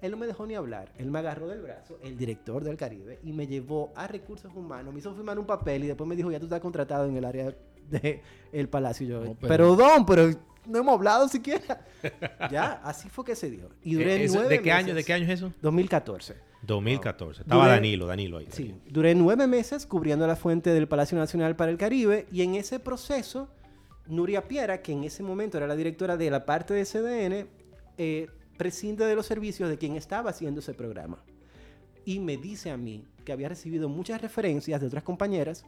[0.02, 0.92] él no me dejó ni hablar.
[0.98, 4.92] Él me agarró del brazo, el director del Caribe, y me llevó a recursos humanos.
[4.92, 7.24] Me hizo firmar un papel y después me dijo, ya tú estás contratado en el
[7.24, 7.54] área
[8.52, 9.06] del palacio.
[9.06, 9.74] Y yo, No, pero...
[9.76, 10.28] don, pero
[10.66, 11.84] no hemos hablado siquiera.
[12.50, 13.68] ya, así fue que se dio.
[13.82, 14.88] Y duré Eh, eso- nueve ¿De qué año?
[14.88, 15.06] ¿De meses.
[15.06, 15.52] qué año es eso?
[15.62, 16.34] 2014.
[16.62, 17.42] 2014.
[17.42, 18.46] Estaba Duré- Danilo, Danilo ahí.
[18.50, 22.54] Sí, duré nueve meses cubriendo la fuente del Palacio Nacional para el Caribe y en
[22.54, 23.48] ese proceso,
[24.06, 27.46] Nuria Piera, que en ese momento era la directora de la parte de CDN,
[27.98, 31.18] eh, prescinde de los servicios de quien estaba haciendo ese programa.
[32.04, 35.64] Y me dice a mí que había recibido muchas referencias de otras compañeras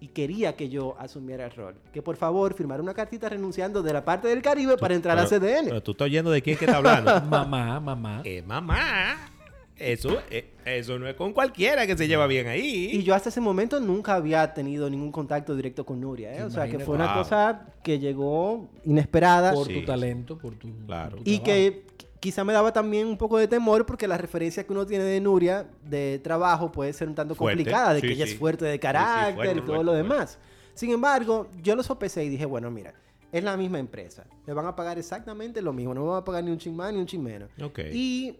[0.00, 1.74] y quería que yo asumiera el rol.
[1.92, 5.26] Que por favor firmara una cartita renunciando de la parte del Caribe para entrar a
[5.26, 5.64] Pero- CDN.
[5.66, 7.20] Pero tú estás oyendo de quién es que está hablando.
[7.28, 8.22] mamá, mamá.
[8.24, 9.32] eh, mamá.
[9.76, 12.88] Eso, eh, eso no es con cualquiera que se lleva bien ahí.
[12.92, 16.42] Y yo hasta ese momento nunca había tenido ningún contacto directo con Nuria, ¿eh?
[16.42, 17.22] O sea, que fue una Wow.
[17.22, 21.16] cosa que llegó inesperada por Sí, tu talento, por tu, Claro.
[21.18, 21.44] por tu y trabajo.
[21.44, 21.86] que
[22.20, 25.20] quizá me daba también un poco de temor porque la referencia que uno tiene de
[25.20, 27.58] Nuria de trabajo puede ser un tanto Fuerte.
[27.58, 28.32] complicada, de Sí, que ella sí.
[28.32, 30.38] es fuerte de sí, carácter fuerte, y todo fuerte, lo demás.
[30.74, 32.94] Sin embargo, yo lo sopesé y dije, bueno, mira,
[33.32, 34.24] es la misma empresa.
[34.46, 35.92] Le van a pagar exactamente lo mismo.
[35.94, 37.50] No me van a pagar ni un chin más ni un chin menos.
[37.92, 38.36] Y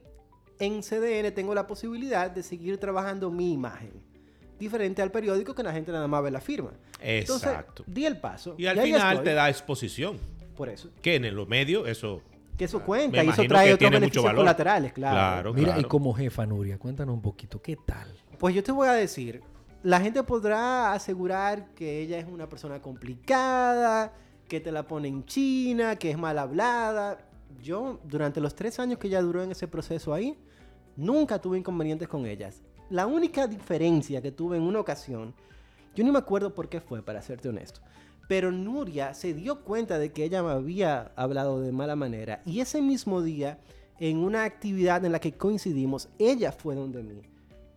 [0.58, 3.92] en CDN tengo la posibilidad de seguir trabajando mi imagen.
[4.58, 6.70] Diferente al periódico que la gente nada más ve la firma.
[7.00, 7.84] Entonces, Exacto.
[7.86, 8.54] di el paso.
[8.58, 10.18] Y al final te da exposición.
[10.56, 10.90] Por eso.
[11.00, 12.22] Que en los medios eso...
[12.58, 15.14] Que eso Me cuenta y eso trae otros beneficios colaterales, claro.
[15.14, 15.54] Claro.
[15.54, 18.12] Mira, y como jefa, Nuria, cuéntanos un poquito, ¿qué tal?
[18.36, 19.42] Pues yo te voy a decir,
[19.84, 24.12] la gente podrá asegurar que ella es una persona complicada,
[24.48, 27.18] que te la pone en China, que es mal hablada.
[27.62, 30.36] Yo, durante los tres años que ella duró en ese proceso ahí,
[30.96, 32.62] nunca tuve inconvenientes con ellas.
[32.90, 35.32] La única diferencia que tuve en una ocasión,
[35.94, 37.80] yo ni me acuerdo por qué fue, para serte honesto.
[38.28, 42.42] Pero Nuria se dio cuenta de que ella me había hablado de mala manera.
[42.44, 43.58] Y ese mismo día,
[43.98, 47.22] en una actividad en la que coincidimos, ella fue donde mí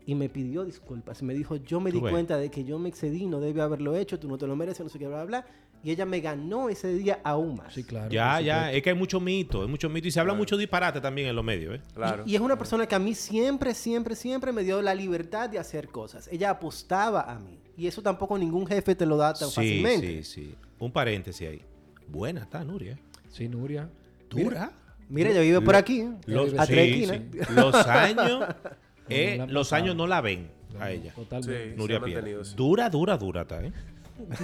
[0.05, 1.21] y me pidió disculpas.
[1.21, 3.95] Y me dijo, yo me di cuenta de que yo me excedí, no debía haberlo
[3.95, 5.45] hecho, tú no te lo mereces, no sé qué, bla, bla, bla.
[5.83, 7.73] Y ella me ganó ese día aún más.
[7.73, 8.11] Sí, claro.
[8.11, 8.71] Ya, ya.
[8.71, 10.07] Es que hay mucho mito, hay mucho mito.
[10.07, 11.81] Y se habla mucho disparate también en los medios, ¿eh?
[11.95, 12.23] Claro.
[12.25, 15.49] Y, y es una persona que a mí siempre, siempre, siempre me dio la libertad
[15.49, 16.27] de hacer cosas.
[16.31, 17.60] Ella apostaba a mí.
[17.81, 20.23] Y eso tampoco ningún jefe te lo da tan Sí, fácilmente.
[20.23, 20.55] sí, sí.
[20.77, 21.61] Un paréntesis ahí.
[22.07, 22.99] Buena está, Nuria.
[23.29, 23.89] Sí, Nuria.
[24.29, 24.71] Dura.
[25.09, 26.07] Mira, ella vive por aquí.
[26.27, 27.21] Los, a sí, tres esquinas.
[27.47, 27.53] sí.
[27.55, 28.45] Los años,
[29.09, 31.11] eh, los años no la ven a ella.
[31.15, 31.71] Totalmente.
[31.71, 31.75] Sí.
[31.75, 31.99] Nuria
[32.43, 32.55] sí.
[32.55, 33.73] Dura, dura, dura está, ¿eh?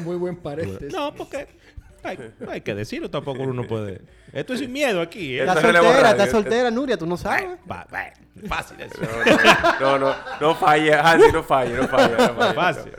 [0.03, 0.91] Muy buen paréntesis.
[0.91, 1.47] No, porque
[2.07, 2.17] hay,
[2.49, 4.01] hay que decirlo, tampoco uno puede.
[4.33, 5.41] Esto es sin miedo aquí, ¿eh?
[5.41, 7.57] Está soltera, está soltera, Nuria, tú no sabes.
[7.69, 8.05] Va, va,
[8.47, 8.99] fácil eso.
[9.79, 12.15] No, no, no, no falle, Hansi, no falle, no falle.
[12.17, 12.53] No falle.
[12.53, 12.91] Fácil.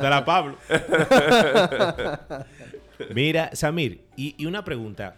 [0.00, 0.24] No, no.
[0.24, 0.56] Pablo.
[3.14, 5.16] Mira, Samir, y, y una pregunta.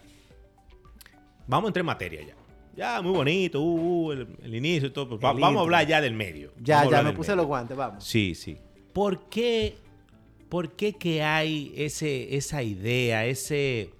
[1.46, 2.34] Vamos a entrar en materia ya.
[2.76, 5.08] Ya, muy bonito, uh, uh, el, el inicio y todo.
[5.08, 6.52] pues va- vamos a hablar ya del medio.
[6.60, 7.36] Ya, Vamos ya, me puse medio.
[7.36, 8.04] los guantes, vamos.
[8.04, 8.56] Sí, sí.
[8.92, 9.76] ¿Por qué,
[10.48, 13.90] por qué que hay ese, esa idea, ese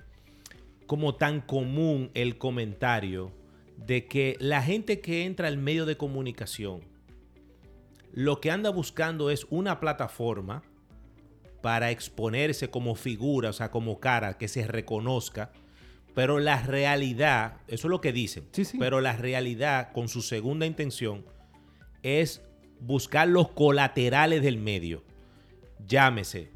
[0.87, 3.33] como tan común el comentario
[3.77, 6.81] de que la gente que entra al medio de comunicación
[8.13, 10.63] lo que anda buscando es una plataforma
[11.61, 15.53] para exponerse como figura, o sea, como cara, que se reconozca,
[16.15, 18.79] pero la realidad, eso es lo que dicen, Sí, sí.
[18.79, 21.25] pero la realidad con su segunda intención
[22.03, 22.43] es
[22.81, 25.05] buscar los colaterales del medio.
[25.87, 26.51] Llámese,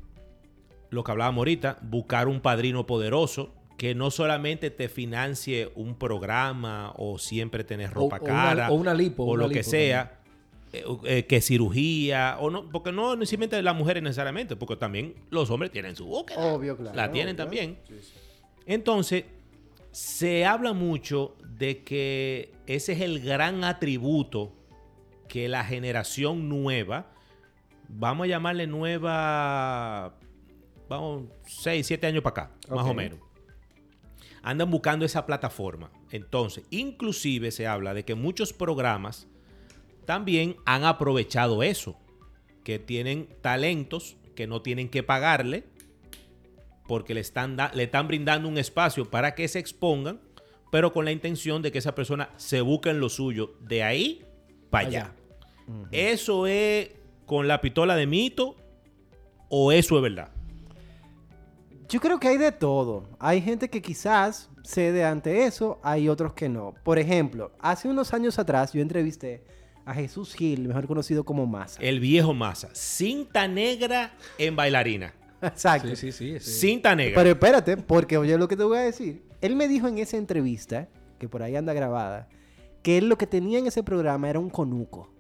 [0.91, 6.93] lo que hablábamos ahorita, buscar un padrino poderoso que no solamente te financie un programa
[6.97, 9.63] o siempre tener O- ropa o una- cara o una lipo, o una lo que
[9.63, 10.21] sea,
[10.73, 15.51] eh, eh, que cirugía o no, porque no necesariamente las mujeres necesariamente, porque también los
[15.51, 16.39] hombres tienen su búsqueda.
[16.55, 16.97] Obvio, claro.
[16.97, 17.45] La tienen obvio.
[17.45, 17.79] también.
[18.67, 19.25] Entonces,
[19.91, 24.53] se habla mucho de que ese es el gran atributo
[25.29, 27.11] que la generación nueva,
[27.93, 30.19] vamos a llamarle nueva,
[30.89, 33.19] vamos, 6, 7 años para acá, más o menos.
[34.43, 35.91] Andan buscando esa plataforma.
[36.11, 39.29] Entonces, inclusive se habla de que muchos programas
[40.05, 41.97] también han aprovechado eso,
[42.65, 45.65] que tienen talentos que no tienen que pagarle
[46.89, 50.21] porque le están, le están brindando un espacio para que se expongan,
[50.71, 54.25] pero con la intención de que esa persona se busque en lo suyo de ahí
[54.71, 55.01] para allá.
[55.01, 55.89] Allá.
[55.93, 56.91] ¿Eso es
[57.27, 58.57] con la pistola de mito
[59.49, 60.29] o eso es verdad?
[61.89, 63.05] Yo creo que hay de todo.
[63.19, 66.75] Hay gente que quizás cede ante eso, hay otros que no.
[66.85, 69.45] Por ejemplo, hace unos años atrás yo entrevisté
[69.85, 71.81] a Jesús Gil, mejor conocido como Massa.
[71.83, 72.71] El viejo masa.
[72.73, 75.13] Cinta negra en bailarina.
[75.43, 75.95] Exacto.
[75.97, 76.41] Sí, sí, sí.
[76.41, 77.17] Cinta negra.
[77.17, 79.25] Pero espérate, porque oye lo que te voy a decir.
[79.41, 82.29] Él me dijo en esa entrevista, que por ahí anda grabada,
[82.83, 85.12] que él lo que tenía en ese programa era un conuco.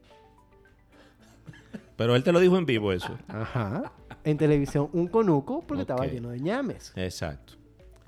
[2.03, 3.17] Pero él te lo dijo en vivo eso.
[3.29, 3.93] Ajá.
[4.25, 6.93] En televisión, un conuco porque estaba lleno de ñames.
[6.97, 7.55] Exacto.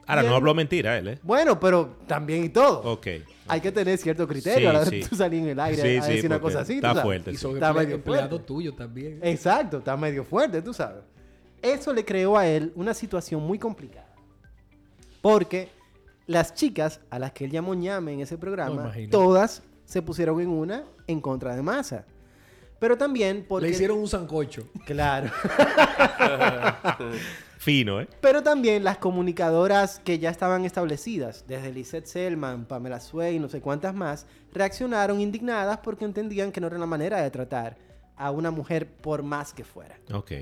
[0.06, 1.18] Ahora, no habló mentira él, ¿eh?
[1.22, 2.80] Bueno, pero también y todo.
[2.92, 3.06] Ok.
[3.48, 5.00] Hay que tener cierto criterio Sí, a la hora sí.
[5.00, 6.72] de tú salir en el aire Sí, a sí, decir una cosa así.
[6.74, 7.02] tú está sabes.
[7.02, 8.38] fuerte, Y Está medio fuerte.
[8.40, 9.18] tuyos también.
[9.22, 11.02] Exacto, está medio fuerte, tú sabes.
[11.62, 14.12] Eso le creó a él una situación muy complicada.
[15.22, 15.70] Porque
[16.26, 20.48] las chicas a las que él llamó ñame en ese programa, todas se pusieron en
[20.48, 22.04] una en contra de Massa.
[22.84, 23.68] Pero también porque...
[23.68, 24.68] Le hicieron un sancocho.
[24.84, 25.30] Claro.
[27.56, 28.06] Fino, ¿eh?
[28.20, 33.48] Pero también las comunicadoras que ya estaban establecidas, desde Lisette Selman, Pamela Sway y no
[33.48, 37.78] sé cuántas más, reaccionaron indignadas porque entendían que no era la manera de tratar
[38.16, 39.98] a una mujer por más que fuera.
[40.12, 40.32] Ok.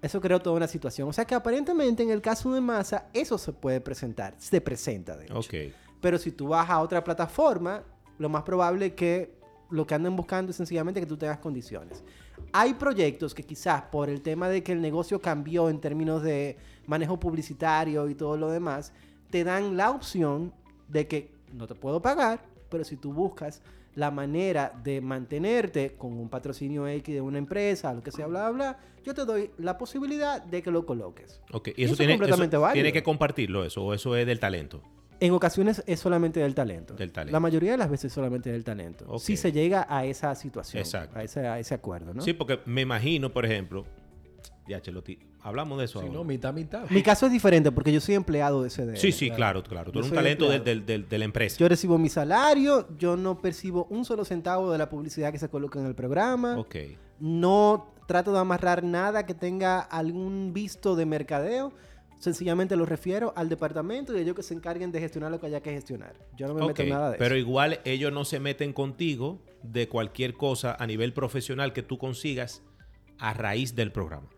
[0.00, 1.08] Eso creó toda una situación.
[1.08, 4.36] O sea que aparentemente en el caso de Massa, eso se puede presentar.
[4.38, 5.36] Se presenta, de hecho.
[5.36, 5.54] Ok.
[6.00, 7.82] Pero si tú vas a otra plataforma,
[8.18, 9.41] lo más probable es que
[9.72, 12.04] lo que anden buscando es sencillamente que tú tengas condiciones.
[12.52, 16.56] Hay proyectos que quizás por el tema de que el negocio cambió en términos de
[16.86, 18.92] manejo publicitario y todo lo demás,
[19.30, 20.52] te dan la opción
[20.88, 23.62] de que no te puedo pagar, pero si tú buscas
[23.94, 28.50] la manera de mantenerte con un patrocinio X de una empresa, lo que sea, bla,
[28.50, 31.40] bla, bla, yo te doy la posibilidad de que lo coloques.
[31.52, 31.68] Ok.
[31.68, 32.74] Y Y eso, eso es tiene, completamente eso válido.
[32.74, 34.82] tiene que compartirlo, eso, o eso es del talento.
[35.24, 36.94] En ocasiones es solamente del talento.
[36.94, 37.32] Del talento.
[37.32, 39.04] La mayoría de las veces es solamente del talento.
[39.08, 39.20] Ok.
[39.20, 41.16] Si se llega a esa situación, Exacto.
[41.18, 42.22] A, ese, a ese acuerdo, ¿no?
[42.22, 43.84] Sí, porque me imagino, por ejemplo,
[44.66, 46.18] ya, Cheloti, hablamos de eso Si ahora.
[46.18, 46.88] no, mitad, mitad.
[46.90, 48.96] Mi caso es diferente porque yo soy empleado de CDN.
[48.96, 49.92] sí, sí, claro, claro.
[49.92, 50.80] Tú Yo eres un talento del- empleado.
[50.80, 51.56] del- del- de la empresa.
[51.58, 55.48] Yo recibo mi salario, yo no percibo un solo centavo de la publicidad que se
[55.48, 56.58] coloca en el programa.
[56.58, 56.76] Ok.
[57.20, 61.72] No trato de amarrar nada que tenga algún visto de mercadeo.
[62.22, 65.60] Sencillamente lo refiero al departamento y ellos que se encarguen de gestionar lo que haya
[65.60, 66.14] que gestionar.
[66.36, 67.40] Yo no me meto en nada de Pero eso.
[67.40, 72.62] igual ellos no se meten contigo de cualquier cosa a nivel profesional que tú consigas
[73.18, 74.28] a raíz del programa.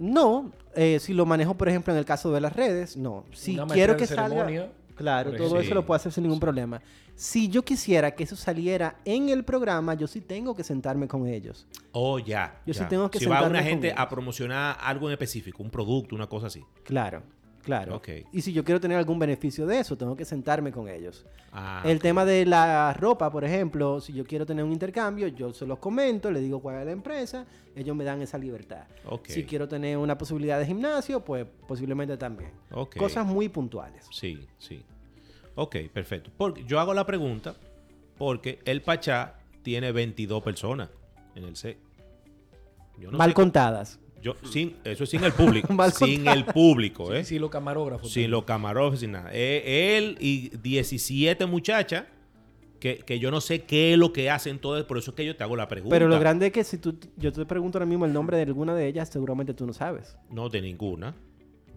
[0.00, 3.24] No, eh, si lo manejo, por ejemplo, en el caso de las redes, no.
[3.30, 4.72] Si Una quiero que salga...
[4.96, 6.82] Claro, todo eso lo puedo hacer sin ningún problema.
[7.14, 11.26] Si yo quisiera que eso saliera en el programa, yo sí tengo que sentarme con
[11.28, 11.66] ellos.
[11.92, 12.60] Oh, ya.
[12.66, 14.00] Yo sí tengo que Si va sentarme una con gente ellos.
[14.00, 16.64] a promocionar algo en específico, un producto, una cosa así.
[16.82, 17.22] Claro,
[17.62, 17.96] claro.
[17.96, 18.08] Ok.
[18.32, 21.24] Y si yo quiero tener algún beneficio de eso, tengo que sentarme con ellos.
[21.52, 25.52] Ah, el tema de la ropa, por ejemplo, si yo quiero tener un intercambio, yo
[25.52, 27.46] se los comento, le digo cuál es la empresa,
[27.76, 28.84] ellos me dan esa libertad.
[29.04, 29.28] Ok.
[29.28, 32.50] Si quiero tener una posibilidad de gimnasio, pues posiblemente también.
[32.98, 34.06] Cosas muy puntuales.
[34.10, 34.82] Sí, sí.
[35.54, 36.30] Ok, perfecto.
[36.36, 37.54] Porque yo hago la pregunta
[38.18, 40.88] porque el Pachá tiene 22 personas
[41.34, 41.76] en el C.
[42.98, 43.98] Yo no Mal sé- contadas.
[44.22, 45.72] yo, sin, eso es sin el público.
[45.72, 46.38] Mal sin contadas.
[46.38, 47.24] el público, ¿eh?
[47.24, 48.10] Sí, los camarógrafos.
[48.12, 49.30] Sin los camarógrafos, sin nada.
[49.32, 52.04] Eh, él y 17 muchachas
[52.80, 55.24] que, que yo no sé qué es lo que hacen todas, por eso es que
[55.24, 55.94] yo te hago la pregunta.
[55.94, 58.42] Pero lo grande es que si tú, yo te pregunto ahora mismo el nombre de
[58.44, 60.16] alguna de ellas, seguramente tú no sabes.
[60.30, 61.14] No, de ninguna.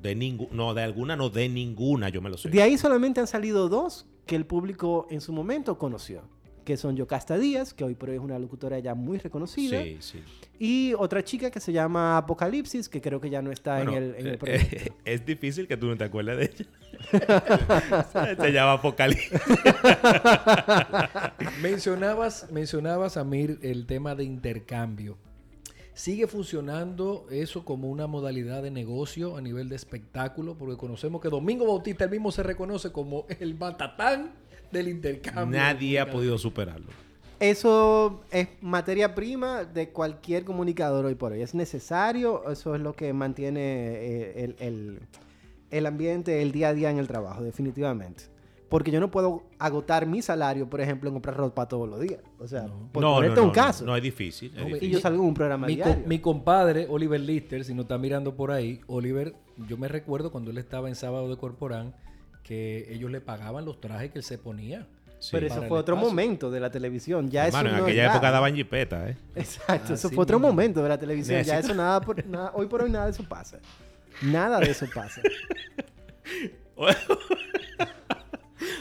[0.05, 0.49] De ninguna.
[0.53, 2.49] No, de alguna, no, de ninguna, yo me lo sé.
[2.49, 6.21] De ahí solamente han salido dos que el público en su momento conoció.
[6.63, 9.83] Que son Yocasta Díaz, que hoy por hoy es una locutora ya muy reconocida.
[9.83, 10.19] Sí, sí.
[10.57, 14.03] Y otra chica que se llama Apocalipsis, que creo que ya no está Bueno, en
[14.03, 14.75] el, en el eh, proyecto.
[14.75, 16.65] eh, es difícil que tú no te acuerdes de ella.
[18.41, 19.31] Se llama Apocalipsis.
[21.61, 25.17] Mencionabas, mencionabas, Amir, el tema de intercambio.
[25.95, 30.55] ¿Sigue funcionando eso como una modalidad de negocio a nivel de espectáculo?
[30.55, 34.31] Porque conocemos que Domingo Bautista él mismo se reconoce como el batatán
[34.71, 35.57] del intercambio.
[35.57, 36.87] Nadie ha podido superarlo.
[37.39, 41.41] Eso es materia prima de cualquier comunicador hoy por hoy.
[41.41, 44.99] Es necesario, eso es lo que mantiene eh, el, el-
[45.71, 48.25] el ambiente, el día a día en el trabajo, definitivamente.
[48.69, 52.19] Porque yo no puedo agotar mi salario, por ejemplo, en comprar ropa todos los días.
[52.39, 53.85] O sea, por no, ponerte no, un caso.
[53.85, 54.51] No, no, es difícil.
[54.57, 57.83] es y yo salgo en un programa Mi, co- mi compadre, Oliver Lister, si no
[57.83, 59.35] está mirando por ahí, Oliver,
[59.67, 61.93] yo me recuerdo cuando él estaba en Sábado de Corporán,
[62.43, 64.87] que ellos le pagaban los trajes que él se ponía.
[65.19, 65.29] Sí.
[65.31, 66.09] Pero eso fue otro espacio.
[66.11, 67.29] momento de la televisión.
[67.31, 69.17] Ya Hermano, eso en no aquella es época daban jipeta, ¿eh?
[69.35, 71.41] Exacto, eso Así fue otro momento de la televisión.
[71.43, 73.59] Ya eso nada, por, nada- hoy por hoy nada de eso pasa.
[74.21, 75.21] Nada de eso pasa.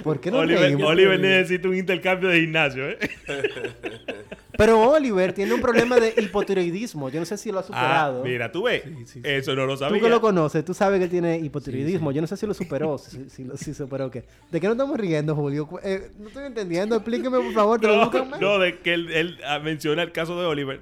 [0.03, 0.77] ¿Por qué no Oliver?
[0.85, 2.99] Oliver necesita un intercambio de gimnasio, ¿eh?
[4.57, 7.09] Pero Oliver tiene un problema de hipotiroidismo.
[7.09, 8.23] Yo no sé si lo ha Ah, superado.
[8.25, 8.83] mira, tú ves.
[8.85, 9.21] Sí, sí, sí.
[9.25, 10.01] Eso no lo Tú sabía.
[10.01, 12.13] que lo conoces, tú sabes que él tiene hipotiroidismo.
[12.13, 12.97] Yo no sé si lo superó.
[12.99, 14.23] si, si lo- si superó qué.
[14.53, 15.69] ¿De qué no estamos riendo, Julio?
[15.83, 16.95] Eh, no estoy entendiendo.
[16.95, 17.81] Explíqueme, por favor.
[17.81, 20.81] ¿Te lo No, no, de que él, él, ah, menciona el caso de Oliver.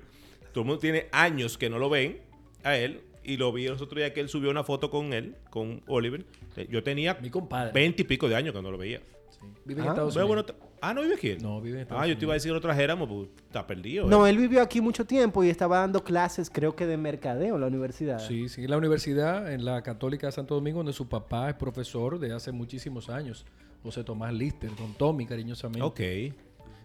[0.53, 2.19] Todo el mundo tiene años que no lo ven
[2.65, 3.01] a él.
[3.25, 6.25] Y lo vi los otros días que él subió una foto con él, con Oliver.
[6.57, 7.73] Eh, Yo tenía Mi compadre.
[7.73, 9.01] veinte y pico de años que no lo veía.
[9.31, 9.39] Sí.
[9.65, 10.29] Vive en Ah, Estados Unidos.
[10.29, 11.29] bueno, ah, no vive aquí.
[11.31, 11.43] él?
[11.43, 13.67] No, vive en Estados Ah, yo te iba a decir que lo trajéramos, pues está
[13.67, 14.07] perdido.
[14.09, 14.31] No, eh.
[14.31, 17.67] él vivió aquí mucho tiempo y estaba dando clases, creo que de mercadeo en la
[17.69, 18.19] universidad.
[18.19, 21.55] Sí, sí, en la universidad, en la Católica de Santo Domingo, donde su papá es
[21.55, 23.47] profesor de hace muchísimos años.
[23.83, 25.83] José Tomás Lister, don Tommy, cariñosamente.
[25.83, 26.35] Ok.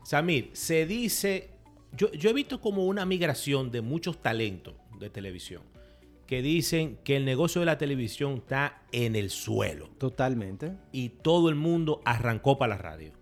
[0.03, 1.49] Samir, se dice.
[1.95, 5.61] Yo, yo he visto como una migración de muchos talentos de televisión
[6.27, 10.73] que dicen que el negocio de la televisión está en el suelo Totalmente.
[10.91, 13.13] y todo el mundo arrancó para la radio.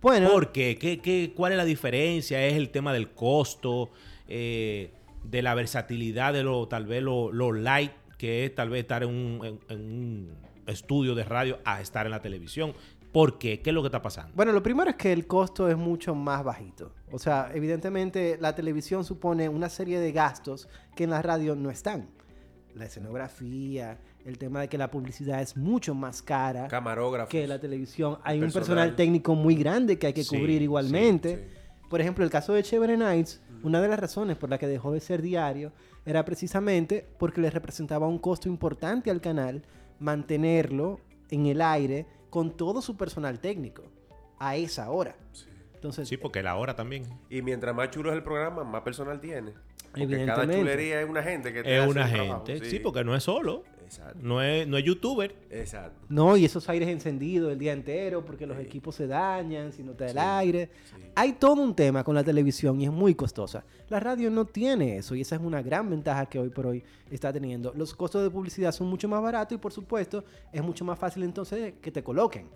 [0.00, 0.76] Bueno, ¿Por qué?
[0.76, 2.46] ¿Qué, qué, cuál es la diferencia?
[2.46, 3.90] ¿Es el tema del costo?
[4.28, 4.90] eh,
[5.22, 9.02] ¿De la versatilidad de lo, tal vez lo, lo light que es tal vez estar
[9.02, 12.74] en un, en- en un estudio de radio a estar en la televisión?
[13.14, 13.62] ¿Por qué?
[13.62, 14.32] ¿Qué es lo que está pasando?
[14.34, 16.92] Bueno, lo primero es que el costo es mucho más bajito.
[17.12, 21.70] O sea, evidentemente la televisión supone una serie de gastos que en la radio no
[21.70, 22.08] están.
[22.74, 27.30] La escenografía, el tema de que la publicidad es mucho más cara Camarógrafos.
[27.30, 28.18] que la televisión.
[28.24, 28.96] Hay un Personal.
[28.96, 31.36] técnico muy grande que hay que Sí, cubrir igualmente.
[31.36, 31.60] sí.
[31.88, 34.90] Por ejemplo, el caso de Chévere Nights, una de las razones por la que dejó
[34.90, 35.70] de ser diario
[36.04, 39.62] era precisamente porque le representaba un costo importante al canal
[40.00, 40.98] mantenerlo
[41.30, 43.84] en el aire con todo su personal técnico
[44.40, 45.14] a esa hora.
[45.76, 47.04] Entonces, Sí, porque la hora también.
[47.30, 49.52] Y mientras más chulo es el programa, más personal tiene.
[49.96, 52.68] Porque cada chulería es una gente que te Es hace una trabajo, gente.
[52.68, 52.80] Sí.
[52.80, 53.62] porque no es solo.
[53.84, 54.18] Exacto.
[54.20, 55.34] No es, no es youtuber.
[55.50, 56.06] Exacto.
[56.08, 59.92] no, y esos aires encendidos el día entero porque los equipos se dañan si no
[59.92, 60.70] está el aire.
[61.14, 63.64] Hay todo un tema con la televisión y es muy costosa.
[63.88, 66.82] La radio no tiene eso y esa es una gran ventaja que hoy por hoy
[67.10, 67.72] está teniendo.
[67.74, 71.22] Los costos de publicidad son mucho más baratos y por supuesto es mucho más fácil
[71.22, 72.48] entonces que te coloquen.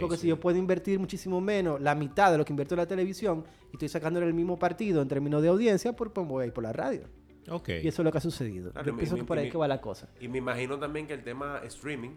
[0.00, 2.86] Porque si yo puedo invertir muchísimo menos, la mitad de lo que invierto en la
[2.86, 6.46] televisión, y estoy sacándole el mismo partido en términos de audiencia, pues, pues voy a
[6.46, 7.02] ir por la radio.
[7.50, 7.68] Ok.
[7.82, 8.70] Y eso es lo que ha sucedido.
[8.72, 10.08] Claro, yo y mi- pienso mi- que por ahí mi- que va la cosa.
[10.20, 12.10] Y me imagino también que el tema streaming,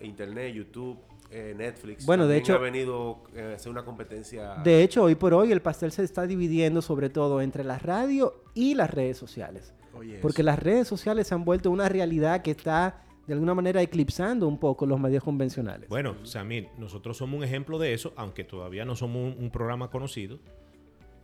[0.00, 0.98] internet, YouTube,
[1.30, 4.56] eh, Netflix, Bueno, de hecho- ha venido eh, a ser una competencia.
[4.62, 8.42] De hecho, hoy por hoy el pastel se está dividiendo sobre todo entre la radio
[8.54, 9.72] y las redes sociales.
[9.94, 10.46] Oye, Porque eso.
[10.46, 14.58] las redes sociales se han vuelto una realidad que está de alguna manera eclipsando un
[14.58, 15.88] poco los medios convencionales.
[15.88, 19.90] Bueno, Samir, nosotros somos un ejemplo de eso, aunque todavía no somos un, un programa
[19.90, 20.38] conocido.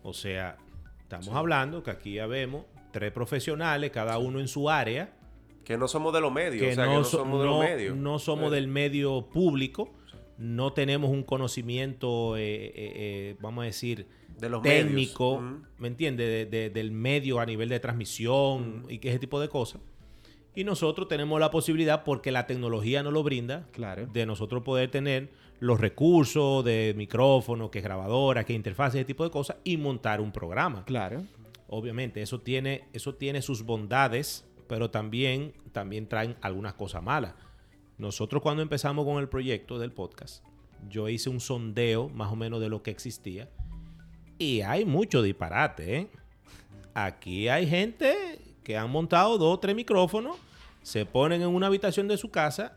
[0.03, 0.57] O sea,
[1.03, 5.13] estamos hablando que aquí ya vemos tres profesionales, cada uno en su área,
[5.65, 6.63] Que no somos de los medios.
[6.63, 7.97] que o sea, no, que no so- somos de los no- medios.
[7.97, 9.91] no somos Eh, del medio público,
[10.39, 14.07] no tenemos un conocimiento, eh, eh, eh, vamos a decir,
[14.39, 15.55] De los técnico, medios.
[15.61, 15.67] Ujú.
[15.79, 16.27] ¿me entiendes?
[16.27, 19.81] De- de- del medio a nivel de transmisión y que ese tipo de cosas.
[20.55, 24.07] Y nosotros tenemos la posibilidad, porque la tecnología nos lo brinda, Claro.
[24.13, 29.31] de nosotros poder tener los recursos de micrófono, que grabadora, que interfaz, ese tipo de
[29.31, 30.85] cosas, y montar un programa.
[30.85, 31.23] Claro.
[31.75, 37.33] Obviamente, eso tiene, eso tiene sus bondades, pero también, también traen algunas cosas malas.
[37.97, 40.45] Nosotros cuando empezamos con el proyecto del podcast,
[40.91, 43.49] yo hice un sondeo más o menos de lo que existía.
[44.37, 46.09] Y hay mucho disparate, ¿eh?
[46.93, 50.37] Aquí hay gente que han montado dos o tres micrófonos,
[50.83, 52.77] se ponen en una habitación de su casa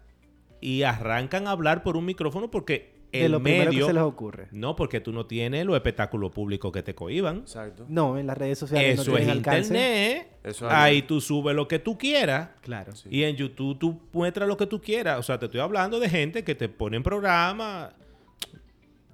[0.61, 3.87] y arrancan a hablar por un micrófono porque de el lo primero que medio...
[3.87, 4.47] se les ocurre.
[4.51, 7.37] No, porque tú no tienes los espectáculos públicos que te cohiban.
[7.37, 7.85] Exacto.
[7.87, 10.27] No, en las redes sociales Eso no es internet.
[10.43, 12.49] Eso es Ahí tú subes lo que tú quieras.
[12.61, 12.95] Claro.
[12.95, 13.09] Sí.
[13.11, 15.19] Y en YouTube tú muestras lo que tú quieras.
[15.19, 17.93] O sea, te estoy hablando de gente que te pone en programa.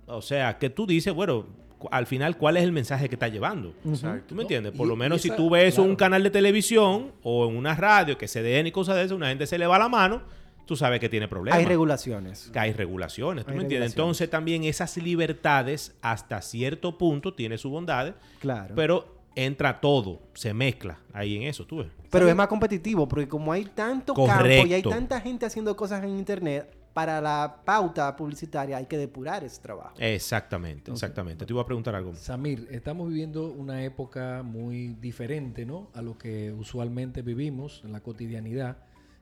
[0.08, 1.46] O sea, que tú dices, bueno,
[1.90, 3.74] al final, ¿cuál es el mensaje que está llevando?
[3.86, 4.26] Exacto.
[4.30, 4.74] ¿Tú me entiendes?
[4.74, 8.18] Y- Por lo menos si tú ves un canal de televisión o en una radio
[8.18, 10.22] que se den y cosas de eso, una gente se le va la mano,
[10.66, 11.60] tú sabes que tiene problemas.
[11.60, 12.50] Hay regulaciones.
[12.52, 13.92] Que hay regulaciones, ¿tú Hay me entiendes?
[13.92, 18.74] Entonces también esas libertades hasta cierto punto tiene sus bondades, Claro.
[18.76, 21.88] pero entra todo, se mezcla ahí en eso, tú ves.
[22.10, 24.90] Pero es más competitivo porque como hay tanto campo y hay Correcto.
[24.90, 29.96] tanta gente haciendo cosas en internet, para la pauta publicitaria hay que depurar ese trabajo.
[29.98, 31.46] Exactamente, exactamente.
[31.46, 32.14] Te iba a preguntar algo.
[32.16, 35.90] Samir, estamos viviendo una época muy diferente, ¿no?
[35.94, 38.78] A lo que usualmente vivimos en la cotidianidad.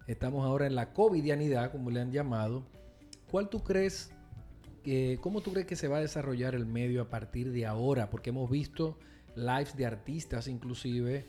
[0.10, 2.64] Estamos ahora en la covidianidad, como le han llamado.
[3.30, 4.12] ¿Cuál tú crees,
[4.84, 8.10] que, cómo tú crees que se va a desarrollar el medio a partir de ahora?
[8.10, 8.98] Porque hemos visto
[9.36, 11.28] lives de artistas inclusive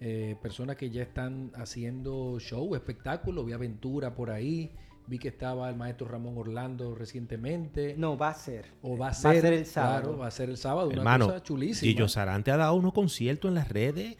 [0.00, 4.70] eh, personas que ya están haciendo show, espectáculo, vi aventura por ahí,
[5.08, 7.96] vi que estaba el maestro Ramón Orlando recientemente.
[7.98, 8.66] No, va a ser.
[8.80, 10.02] O va a Va a ser, el sábado.
[10.02, 10.86] Claro, va a ser el sábado.
[10.88, 11.90] Una Hermano, cosa chulísima.
[11.90, 14.16] Gillo Sarante ha dado unos conciertos en las redes,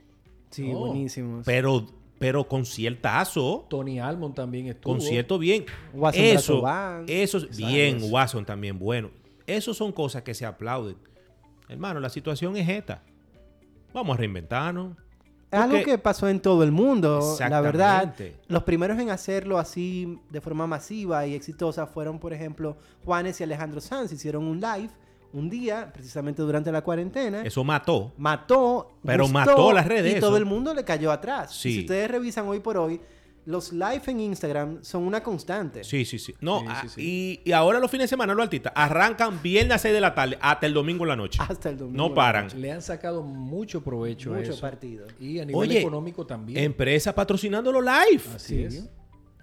[0.50, 0.80] Sí, Oh.
[0.88, 1.46] buenísimos.
[1.46, 1.86] pero,
[2.21, 3.66] pero conciertazo.
[3.71, 4.93] Tony Almond también estuvo.
[4.93, 5.64] Concierto bien.
[5.95, 9.11] Watson eso, bien, Watson también, bueno.
[9.47, 10.97] Eso son cosas que se aplauden.
[11.66, 13.03] Hermano, la situación es esta.
[13.95, 14.99] Vamos a reinventarnos.
[15.51, 18.03] Es algo que pasó en todo el mundo, la verdad.
[18.03, 18.41] Exactamente.
[18.49, 23.45] Los primeros en hacerlo así de forma masiva y exitosa fueron, por ejemplo, Juanes y
[23.45, 24.12] Alejandro Sanz.
[24.12, 24.91] Hicieron un live
[25.33, 27.43] un día, precisamente durante la cuarentena.
[27.43, 28.12] Eso mató.
[28.18, 30.26] Mató, Pero gustó, mató las redes, Y eso.
[30.26, 31.55] todo el mundo le cayó atrás.
[31.55, 31.72] Sí.
[31.74, 33.01] Si ustedes revisan hoy por hoy,
[33.47, 35.83] los live en Instagram son una constante.
[35.83, 36.35] Sí, sí, sí.
[36.41, 37.01] No, Sí, ah, sí, sí.
[37.45, 40.14] Y, y ahora los fines de semana los artistas arrancan viernes a 6 de la
[40.14, 41.41] tarde hasta el domingo en la noche.
[41.43, 42.09] Hasta el domingo.
[42.09, 42.49] No paran.
[42.61, 44.61] Le han sacado mucho provecho a Mucho eso.
[44.61, 45.07] partido.
[45.18, 46.62] Y a nivel Oye, económico también.
[46.62, 48.22] Empresa patrocinándolo live.
[48.35, 48.89] Así Sí.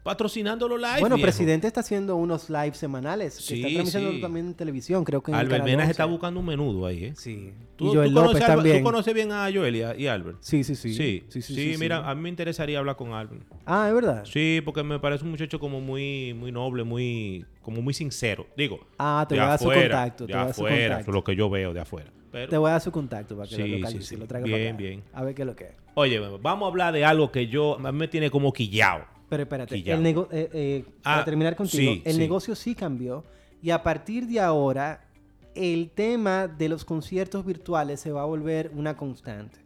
[0.07, 0.15] Es.
[0.15, 0.99] Patrocinándolo live.
[0.99, 1.25] Bueno, viejo.
[1.25, 3.35] Presidente está haciendo unos live semanales.
[3.37, 4.21] que Sí, está transmitiendo sí.
[4.21, 6.11] también en televisión, creo que en el Albert Canal Mena se está 11.
[6.11, 7.13] buscando un menudo ahí, ¿eh?
[7.15, 7.51] Sí.
[7.75, 8.77] ¿Tú, y Joel tú López conoces a Albert- también.
[8.77, 10.37] ¿Tú conoces bien a Joel y a, y Albert?
[10.41, 10.93] Sí, sí, sí.
[11.29, 11.41] Sí.
[11.41, 13.41] Sí, mira, a mí me interesaría hablar con Albert.
[13.65, 14.23] Ah, es verdad.
[14.25, 18.47] Sí, porque me parece un muchacho como muy, muy noble, muy, como muy sincero.
[18.57, 20.25] Digo, Ah, te de voy a dar su contacto.
[20.27, 21.11] de Te afuera, contacto.
[21.11, 22.11] lo que yo veo de afuera.
[22.31, 24.15] Pero, Te voy a dar su contacto para que Sí, lo sí, localice sí.
[24.17, 24.77] lo traiga Bien, para acá.
[24.77, 25.03] bien.
[25.13, 25.71] A ver qué es lo que es.
[25.93, 29.05] oye, vamos a hablar de algo que yo, a mí me tiene como quillado.
[29.29, 32.19] Pero espérate, el eh, eh, para Ah, terminar contigo, sí, el sí.
[32.19, 33.23] negocio sí cambió
[33.61, 35.05] y a partir de ahora
[35.53, 39.59] el tema de los conciertos virtuales se va a volver una constante.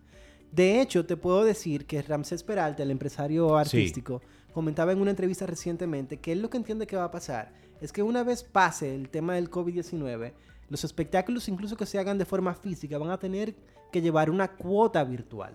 [0.52, 4.22] De hecho, te puedo decir que Ramsés Peralta, el empresario artístico,
[4.54, 7.92] comentaba en una entrevista recientemente que él lo que entiende que va a pasar es
[7.92, 10.34] que una vez pase el tema del COVID-19,
[10.70, 13.56] los espectáculos incluso que se hagan de forma física van a tener
[13.92, 15.54] que llevar una cuota virtual.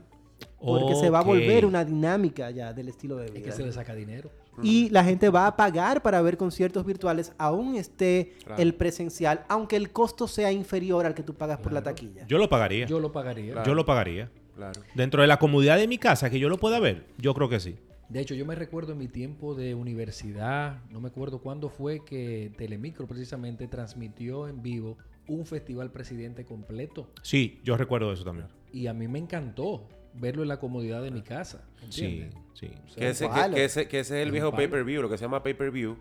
[0.61, 3.39] Porque se va a volver una dinámica ya del estilo de vida.
[3.39, 4.30] Es que se le saca dinero.
[4.62, 8.62] Y la gente va a pagar para ver conciertos virtuales, aún esté Claro.
[8.62, 12.26] el presencial, aunque el costo sea inferior al que tú pagas por la taquilla.
[12.26, 12.87] Yo lo pagaría.
[12.87, 13.53] Yo lo pagaría.
[13.53, 13.66] Claro.
[13.66, 14.30] Yo lo pagaría.
[14.55, 14.80] Claro.
[14.95, 17.61] Dentro de la comodidad de mi casa, que yo lo pueda ver, yo creo que
[17.61, 17.76] sí.
[18.09, 22.05] De hecho, yo me recuerdo en mi tiempo de universidad, no me acuerdo cuándo fue
[22.05, 24.97] que Telemicro precisamente transmitió en vivo
[25.28, 27.09] un festival presidente completo.
[27.22, 28.47] Sí, yo recuerdo eso también.
[28.72, 29.89] Y a mí me encantó
[30.19, 31.64] verlo en la comodidad de mi casa.
[31.91, 32.35] Sí, ¿entiendes?
[32.55, 32.71] sí.
[32.85, 35.25] O sea, Que ese, que, ese, que ese es el viejo pay-per-view, lo que se
[35.25, 35.97] llama pay-per-view.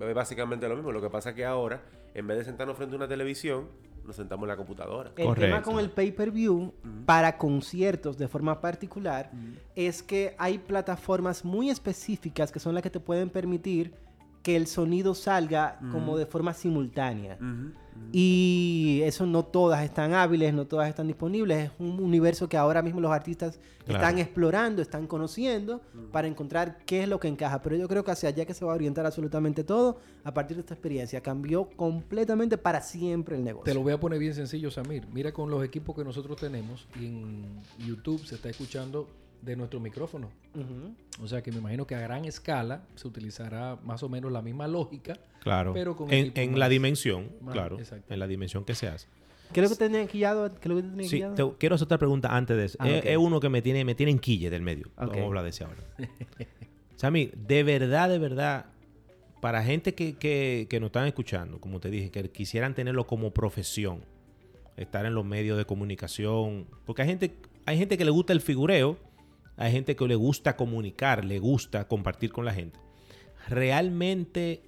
[0.00, 0.92] Es básicamente lo mismo.
[0.92, 1.82] Lo que pasa es que ahora,
[2.14, 3.68] en vez de sentarnos frente a una televisión,
[4.04, 5.10] nos sentamos en la computadora.
[5.16, 5.40] El Correcto.
[5.40, 6.72] tema con el pay-per-view
[7.04, 9.30] para conciertos de forma particular
[9.74, 13.94] es que hay plataformas muy específicas que son las que te pueden permitir
[14.46, 17.36] que el sonido salga como de forma simultánea.
[18.12, 21.64] Y eso no todas están hábiles, no todas están disponibles.
[21.64, 24.00] Es un universo que ahora mismo los artistas Claro.
[24.04, 25.80] están explorando, están conociendo
[26.12, 27.60] para encontrar qué es lo que encaja.
[27.60, 30.56] Pero yo creo que hacia allá que se va a orientar absolutamente todo a partir
[30.56, 31.20] de esta experiencia.
[31.20, 33.64] Cambió completamente para siempre el negocio.
[33.64, 35.08] Te lo voy a poner bien sencillo, Samir.
[35.12, 37.44] Mira con los equipos que nosotros tenemos y en
[37.84, 39.08] YouTube se está escuchando
[39.42, 40.30] de nuestro micrófono.
[41.22, 44.42] O sea que me imagino que a gran escala se utilizará más o menos la
[44.42, 45.14] misma lógica.
[45.40, 45.72] Claro.
[45.72, 47.78] Pero con en en más- la dimensión, más- claro.
[47.78, 48.12] exacto.
[48.12, 49.06] En la dimensión que se hace.
[49.52, 50.52] ¿Qué es lo que tenía quillado?
[50.54, 51.34] ¿Qué es lo que tenía Sí, quillado?
[51.52, 52.76] te- quiero hacer otra pregunta antes de eso.
[52.80, 54.86] Ah, es, uno que me tiene, me tiene en quille del medio.
[54.96, 55.08] Ok.
[55.08, 55.82] Vamos a hablar de ese ahora.
[56.96, 58.66] Sammy, de verdad, de verdad,
[59.40, 63.32] para gente que, que, que nos están escuchando, como te dije, que quisieran tenerlo como
[63.32, 64.00] profesión,
[64.76, 67.34] estar en los medios de comunicación, porque hay gente,
[67.66, 68.96] hay gente que le gusta el figureo,
[69.56, 72.78] hay gente que le gusta comunicar, le gusta compartir con la gente.
[73.48, 74.62] Realmente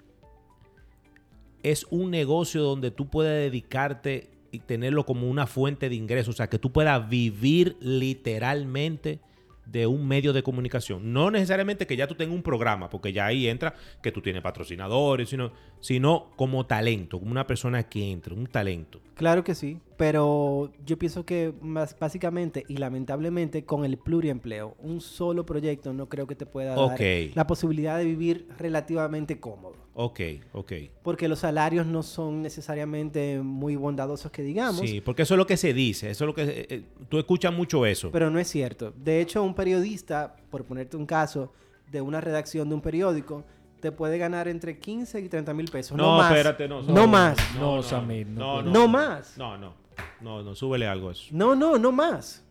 [1.62, 6.36] es un negocio donde tú puedes dedicarte y tenerlo como una fuente de ingresos, o
[6.36, 9.20] sea, que tú puedas vivir literalmente
[9.66, 11.12] de un medio de comunicación.
[11.12, 14.43] No necesariamente que ya tú tengas un programa, porque ya ahí entra que tú tienes
[14.43, 19.01] patrocinadores, sino, sino como talento, como una persona que entra, un talento.
[19.14, 25.01] Claro que sí, pero yo pienso que más básicamente y lamentablemente con el pluriempleo, un
[25.01, 26.96] solo proyecto no creo que te pueda dar
[27.34, 29.74] la posibilidad de vivir relativamente cómodo.
[29.94, 30.20] Ok,
[30.53, 30.72] ok.
[31.03, 35.46] Porque los salarios no son necesariamente muy bondadosos que digamos, Sí, porque eso es lo
[35.49, 36.42] que se dice, eso es lo que...
[36.44, 38.12] eh, eh, tú escuchas mucho eso.
[38.12, 38.92] pero no es cierto.
[38.96, 41.53] De hecho, un periodista, por ponerte un caso,
[41.90, 43.44] de una redacción de un periódico,
[43.80, 45.96] te puede ganar entre 15 y 30 mil pesos.
[45.96, 46.32] No, más.
[46.68, 46.82] no.
[46.82, 47.36] No más.
[47.59, 48.70] No, Samir, no puedo.
[48.70, 49.36] No más.
[49.36, 49.88] No, no.
[50.20, 51.24] No, no, súbele algo a eso.
[51.30, 52.44] No, no, no más.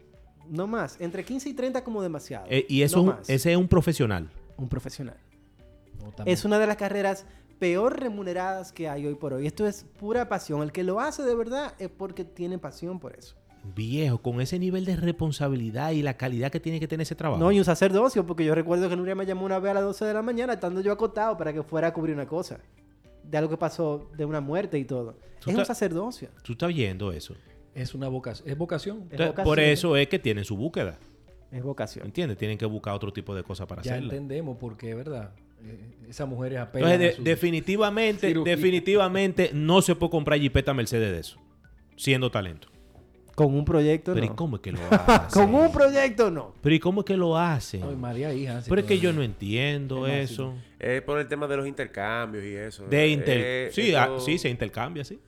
[0.50, 0.96] No más.
[1.02, 2.46] Entre 15 y 30 como demasiado.
[2.50, 3.30] Eh, y eso, No es un- más.
[3.30, 4.30] ese es un profesional.
[4.58, 5.18] Un profesional.
[6.00, 6.14] No.
[6.26, 7.26] Es una de las carreras
[7.60, 9.48] peor remuneradas que hay hoy por hoy.
[9.48, 10.62] Esto es pura pasión.
[10.62, 13.36] El que lo hace de verdad es porque tiene pasión por eso.
[13.76, 17.44] Viejo, con ese nivel de responsabilidad y la calidad que tiene que tener ese trabajo.
[17.44, 19.84] No, y un sacerdocio, porque yo recuerdo que Nuria me llamó una vez a las
[19.84, 22.60] 12 de la mañana, estando yo acotado para que fuera a cubrir una cosa.
[23.30, 25.18] De algo que pasó, de una muerte y todo.
[25.46, 26.30] Es un sacerdocio.
[26.44, 27.36] Tú estás viendo eso.
[27.76, 28.50] Es una vocación.
[28.50, 28.98] ¿Es vocación?
[28.98, 29.46] Es Entonces, vocación.
[29.46, 30.98] por eso es que tienen su búsqueda.
[31.52, 32.06] Es vocación.
[32.06, 32.38] ¿Entiendes?
[32.38, 34.12] Tienen que buscar otro tipo de cosas para Ya hacerlo.
[34.12, 35.32] entendemos por qué, ¿verdad?
[35.64, 38.56] Eh, esas mujeres apelan Entonces, de- a su- definitivamente, cirugía.
[38.56, 41.40] definitivamente no se puede comprar Jeepeta Mercedes de eso.
[41.96, 42.68] Siendo talento.
[43.38, 44.36] Con un proyecto, Pero ¿y no.
[44.36, 45.30] cómo es que lo hacen?
[45.46, 46.54] Con un proyecto, no.
[46.60, 47.84] Pero ¿y cómo es que lo hacen?
[47.88, 48.64] Ay, María hija.
[48.64, 50.56] sí, Pero es que yo no entiendo Es eso.
[50.80, 52.88] Es por el tema de los intercambios y eso.
[52.88, 53.38] De inter...
[53.40, 55.20] Eh, sí, eso- ah, sí, se intercambia, sí.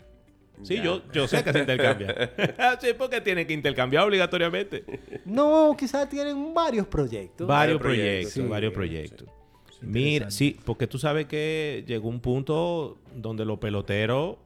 [0.63, 0.83] Sí, Ya.
[0.85, 2.31] yo, yo sé que se intercambia.
[2.81, 4.83] sí, porque tiene que intercambiar obligatoriamente.
[5.25, 7.47] No, quizás tienen varios proyectos.
[7.47, 8.41] Varios proyectos, sí.
[8.41, 9.27] varios proyectos.
[9.79, 14.37] Sí, Mira, sí, porque tú sabes que llegó un punto donde los peloteros,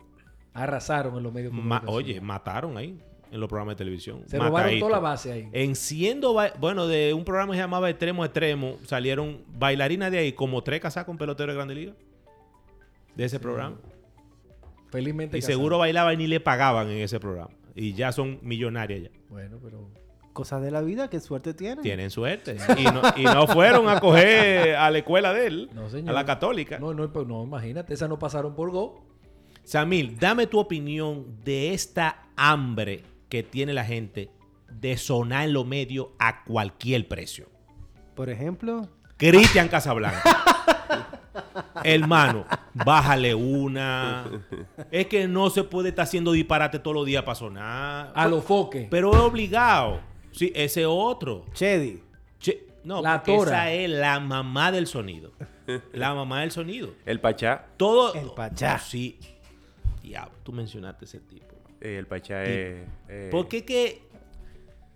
[0.53, 2.99] Arrasaron en los medios ma- oye, mataron ahí
[3.33, 4.21] en los programas de televisión.
[4.27, 4.85] Se robaron Matadito.
[4.85, 5.49] toda la base ahí.
[5.51, 10.33] En siendo, bueno, de un programa que se llamaba Extremo Extremo, salieron bailarinas de ahí,
[10.33, 11.93] como tres casadas con peloteros de Grande Liga.
[13.15, 13.77] De ese programa.
[14.91, 17.49] Felizmente Y seguro bailaban y ni le pagaban en ese programa.
[17.73, 19.09] Y ya son millonarias ya.
[19.29, 19.89] Bueno, pero...
[20.31, 21.81] Cosas de la vida, qué suerte tienen.
[21.81, 22.57] Tienen suerte.
[22.77, 26.09] Y no, y no fueron a coger a la escuela de él, No, señor.
[26.09, 26.77] a la católica.
[26.79, 27.93] No, no, pues, no, imagínate.
[27.93, 29.03] Esas no pasaron por Go.
[29.63, 33.03] Samil, dame tu opinión de esta hambre
[33.33, 34.29] que tiene la gente
[34.69, 37.49] de sonar en los medios a cualquier precio.
[38.13, 40.21] Por ejemplo, Cristian Casablanca.
[41.83, 44.25] Hermano, bájale una.
[44.91, 48.11] Es que no se puede estar haciendo disparate todos los días para sonar.
[48.13, 48.87] A los foques.
[48.91, 49.99] Pero es obligado.
[50.31, 51.47] Sí, ese otro.
[51.53, 52.03] Chedi.
[52.39, 53.71] Che, no, La porque tora.
[53.71, 55.31] esa es la mamá del sonido.
[55.91, 56.93] La mamá del sonido.
[57.03, 57.65] El Pachá.
[57.77, 58.13] Todo.
[58.13, 58.77] El Pachá.
[58.77, 59.17] Sí.
[60.03, 61.52] Diablo, tú mencionaste ese tipo.
[61.83, 62.87] Eh, el Pachá es.
[63.09, 64.01] eh, Porque es que.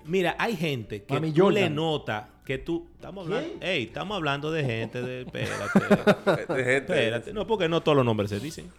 [0.05, 1.63] Mira, hay gente que Mami tú Jordan.
[1.63, 2.88] le nota que tú.
[2.95, 3.49] Estamos hablando.
[3.65, 5.21] Ey, estamos hablando de gente de.
[5.21, 5.79] Espérate.
[6.53, 6.77] de gente.
[6.77, 7.33] espérate.
[7.33, 8.71] No, porque no todos los nombres se dicen.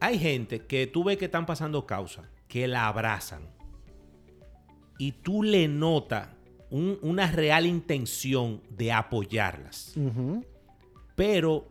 [0.00, 3.42] Hay gente que tú ves que están pasando causa, que la abrazan.
[4.98, 6.28] Y tú le notas
[6.70, 9.94] un- una real intención de apoyarlas.
[11.16, 11.66] Pero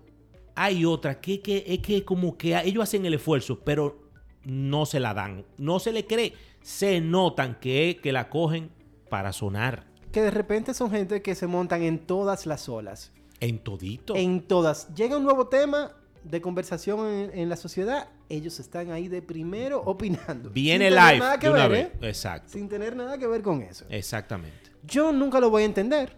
[0.56, 4.07] hay otras que, que es que como que ellos hacen el esfuerzo, pero
[4.48, 5.46] no se la dan.
[5.58, 6.34] No se le cree.
[6.62, 8.72] Se notan que, que la cogen
[9.10, 13.12] para sonar Que de repente son gente que se montan en todas las olas.
[13.40, 14.16] en todito.
[14.16, 14.94] En todas.
[14.96, 15.92] Llega un nuevo tema
[16.24, 20.50] de conversación en, en la sociedad, ellos están ahí de primero opinando.
[20.50, 22.02] Viene live nada que de una ver, vez.
[22.02, 22.08] ¿eh?
[22.10, 22.50] Exacto.
[22.52, 23.86] Sin tener nada que ver con eso.
[23.90, 24.72] Exactamente.
[24.84, 26.18] Yo nunca lo voy a entender.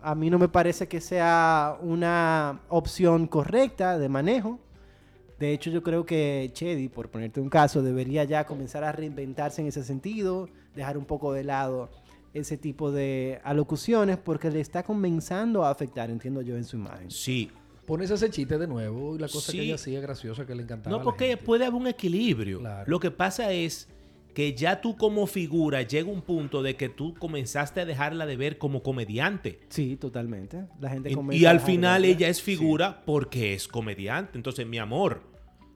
[0.00, 4.60] A mí no me parece que sea una opción correcta de manejo.
[5.38, 9.60] De hecho, yo creo que Chedi, por ponerte un caso, debería ya comenzar a reinventarse
[9.62, 11.90] en ese sentido, dejar un poco de lado
[12.34, 17.10] ese tipo de alocuciones, porque le está comenzando a afectar, entiendo yo, en su imagen.
[17.10, 17.50] Sí.
[17.86, 19.58] Pones ese chiste de nuevo y la cosa Sí.
[19.58, 20.90] que ella hacía graciosa que le encantaba.
[20.94, 21.44] a No, la porque gente.
[21.44, 22.58] puede haber un equilibrio.
[22.58, 22.84] Claro.
[22.90, 23.88] Lo que pasa es
[24.38, 28.36] que ya tú como figura llega un punto de que tú comenzaste a dejarla de
[28.36, 29.58] ver como comediante.
[29.68, 30.64] Sí, totalmente.
[30.78, 34.38] La gente Y, y al de final ella es figura porque es comediante.
[34.38, 35.22] Entonces, mi amor,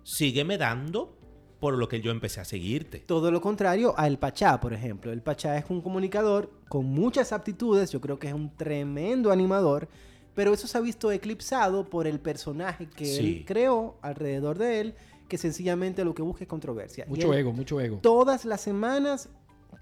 [0.04, 1.18] sígueme dando
[1.58, 3.00] por lo que yo empecé a seguirte.
[3.00, 5.10] Todo lo contrario a El Pachá, por ejemplo.
[5.10, 9.88] El Pachá es un comunicador con muchas aptitudes, yo creo que es un tremendo animador,
[10.34, 13.18] pero eso se ha visto eclipsado por el personaje que Sí.
[13.38, 14.94] él creó alrededor de él,
[15.33, 17.07] que sencillamente lo que busca es controversia.
[17.09, 17.97] Mucho él ego, mucho ego.
[18.03, 19.30] Todas las semanas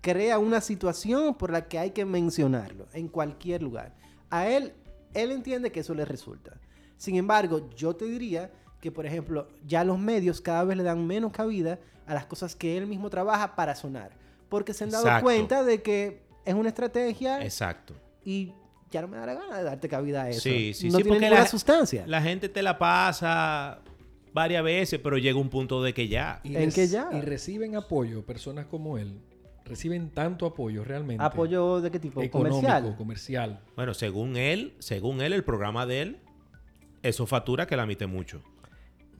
[0.01, 3.92] crea una situación por la que hay que mencionarlo en cualquier lugar.
[4.30, 4.72] A él,
[5.12, 6.53] él entiende que eso le resulta.
[6.96, 11.05] Sin embargo, yo te diría que, por ejemplo, ya los medios cada vez le dan
[11.05, 14.12] menos cabida a las cosas que él mismo trabaja para sonar.
[14.48, 15.24] Porque se han dado Exacto.
[15.24, 17.94] cuenta de que es una estrategia Exacto.
[18.24, 18.53] y
[18.88, 20.42] ya no me da la gana de darte cabida a eso.
[20.42, 22.05] Sí, sí, no sí, tiene porque ninguna la- sustancia.
[22.07, 23.80] La gente te la pasa
[24.32, 26.40] varias veces, pero llega un punto de que ya.
[26.44, 27.08] Y ¿En qué ya?
[27.12, 29.20] Y reciben apoyo, personas como él.
[29.64, 31.22] Reciben tanto apoyo realmente.
[31.22, 32.22] ¿Apoyo de qué tipo?
[32.22, 32.96] económico, ¿Comercial?
[32.96, 33.60] comercial.
[33.76, 36.18] Bueno, según él, según él, el programa de él,
[37.02, 38.42] eso factura que la emite mucho.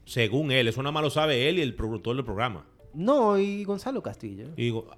[0.05, 2.67] Según él, eso nada más lo sabe él y el productor del programa.
[2.95, 4.49] No, y Gonzalo Castillo.
[4.57, 4.89] Y digo,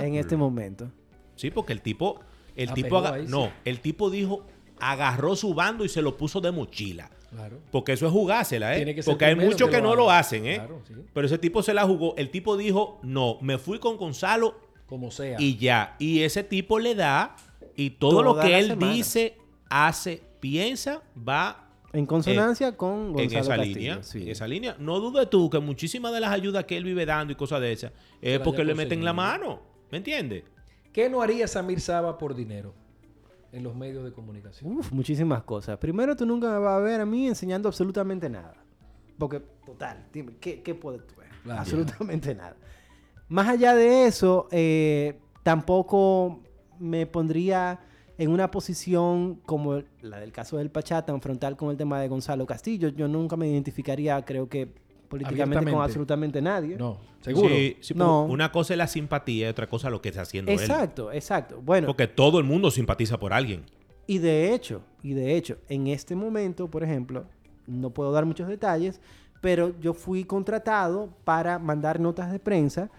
[0.00, 0.90] en este momento.
[1.34, 2.20] Sí, porque el tipo,
[2.54, 3.24] el tipo, sí.
[3.28, 4.46] no, el tipo dijo,
[4.78, 7.10] agarró su bando y se lo puso de mochila.
[7.30, 7.58] Claro.
[7.70, 9.02] Porque eso es jugársela, ¿eh?
[9.04, 10.56] Porque hay muchos que, no lo hacen, ¿eh?
[10.56, 10.94] Claro, sí.
[11.12, 12.14] Pero ese tipo se la jugó.
[12.16, 15.36] El tipo dijo, no, me fui con Gonzalo Como sea.
[15.40, 15.96] y ya.
[15.98, 17.36] Y ese tipo le da
[17.74, 19.36] y todo lo que él dice,
[19.68, 24.22] hace, piensa, va En consonancia con Gonzalo en esa Castillo, línea, sí.
[24.22, 24.76] en esa línea.
[24.78, 27.72] No dudes tú que muchísimas de las ayudas que él vive dando y cosas de
[27.72, 29.60] esas es porque le meten la mano.
[29.90, 30.44] ¿Me entiendes?
[30.92, 32.72] ¿Qué no haría Samir Saba por dinero
[33.56, 34.76] en los medios de comunicación?
[34.76, 35.78] Uf, muchísimas cosas.
[35.78, 38.54] Primero, tú nunca me vas a ver a mí enseñando absolutamente nada.
[39.18, 41.28] Porque, total, dime, ¿qué, qué puedes tú ver?
[41.42, 41.60] Claro.
[41.60, 42.56] Absolutamente nada.
[43.28, 46.40] Más allá de eso, eh, tampoco
[46.78, 47.80] me pondría
[48.18, 52.08] en una posición como la del caso del Pachá, tan frontal con el tema de
[52.08, 52.88] Gonzalo Castillo.
[52.90, 54.74] Yo nunca me identificaría, creo que
[55.08, 56.76] políticamente con absolutamente nadie.
[56.76, 57.48] No, seguro.
[57.48, 58.24] Sí, sí, No.
[58.24, 60.58] Una cosa es la simpatía y otra cosa lo que está haciendo él.
[60.58, 61.60] Exacto, exacto.
[61.62, 63.64] Bueno, Porque todo el mundo simpatiza por alguien.
[64.06, 67.26] Y de hecho, y de hecho, en este momento, por ejemplo,
[67.66, 69.00] no puedo dar muchos detalles,
[69.40, 72.90] pero yo fui contratado para mandar notas de prensa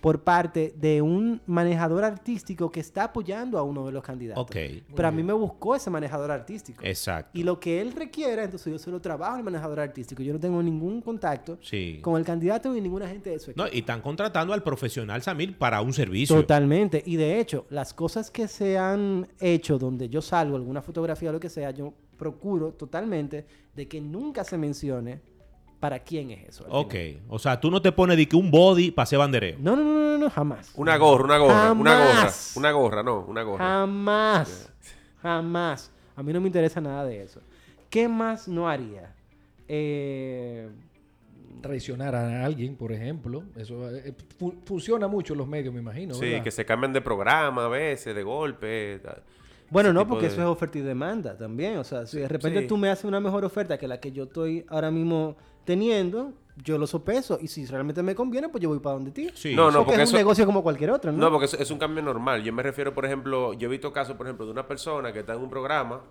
[0.00, 4.42] por parte de un manejador artístico que está apoyando a uno de los candidatos.
[4.42, 4.56] Ok,
[4.96, 6.82] Pero a mí me buscó ese manejador artístico.
[6.84, 7.30] exacto.
[7.38, 10.22] Y lo que él requiera, entonces yo se lo trabajo al manejador artístico.
[10.22, 11.98] Yo no tengo ningún contacto Sí.
[12.02, 13.64] con el candidato ni ninguna gente de su equipo.
[13.66, 16.36] No, y están contratando al profesional Samir para un servicio.
[16.36, 17.02] Totalmente.
[17.04, 21.32] Y de hecho, las cosas que se han hecho donde yo salgo, alguna fotografía o
[21.32, 25.20] lo que sea, yo procuro totalmente de que nunca se mencione
[25.80, 26.64] para quién es eso.
[26.68, 27.22] Ok, final.
[27.28, 29.56] o sea, tú no te pones de que un body para hacer bandereo.
[29.58, 30.70] No, no, no, no, no, jamás.
[30.76, 32.30] Una gorra, una gorra, una gorra.
[32.56, 33.64] Una gorra, no, una gorra.
[33.64, 34.70] Jamás.
[35.22, 35.90] Jamás.
[36.14, 37.40] A mí no me interesa nada de eso.
[37.88, 39.14] ¿Qué más no haría?
[39.68, 40.68] Eh,
[41.62, 43.42] Traicionar a alguien, por ejemplo.
[43.56, 46.14] Eso eh, fu- funciona mucho en los medios, me imagino.
[46.14, 46.44] Sí, ¿verdad?
[46.44, 48.98] que se cambian de programa a veces, de golpe.
[49.02, 49.22] tal.
[49.70, 51.78] Bueno, no, porque de- eso es oferta y demanda también.
[51.78, 52.66] O sea, si de repente sí.
[52.66, 56.32] tú me haces una mejor oferta que la que yo estoy ahora mismo teniendo,
[56.64, 57.38] yo lo sopeso.
[57.40, 59.28] Y si realmente me conviene, pues yo voy para donde ti.
[59.34, 59.54] Sí.
[59.54, 61.18] No, no, porque, porque es un eso- negocio como cualquier otro, ¿no?
[61.18, 62.42] No, porque es, es un cambio normal.
[62.42, 65.20] Yo me refiero, por ejemplo, yo he visto casos, por ejemplo, de una persona que
[65.20, 66.02] está en un programa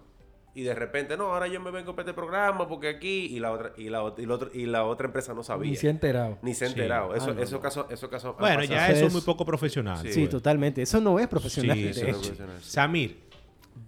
[0.56, 3.52] y de repente, no, ahora yo me vengo para este programa porque aquí y la
[3.52, 5.70] otra y la, ot- y la otra, y la otra empresa no sabía.
[5.70, 6.38] Ni se ha enterado.
[6.42, 6.74] Ni se ha Sí.
[6.74, 7.14] enterado.
[7.14, 7.60] Eso, Ah, no, no.
[7.62, 9.98] casos, esos casos han Bueno, ya Eso eso es muy poco profesional.
[10.02, 10.12] Sí.
[10.14, 10.30] sí, pues.
[10.32, 10.82] totalmente.
[10.82, 11.78] Eso no es profesional.
[11.78, 12.58] Sí, de eso no es profesional.
[12.62, 13.20] Samir,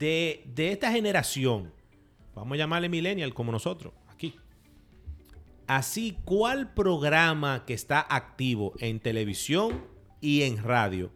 [0.01, 1.71] de, de esta generación,
[2.33, 4.35] vamos a llamarle millennial como nosotros, aquí.
[5.67, 9.85] Así, ¿cuál programa que está activo en televisión
[10.19, 11.11] y en radio?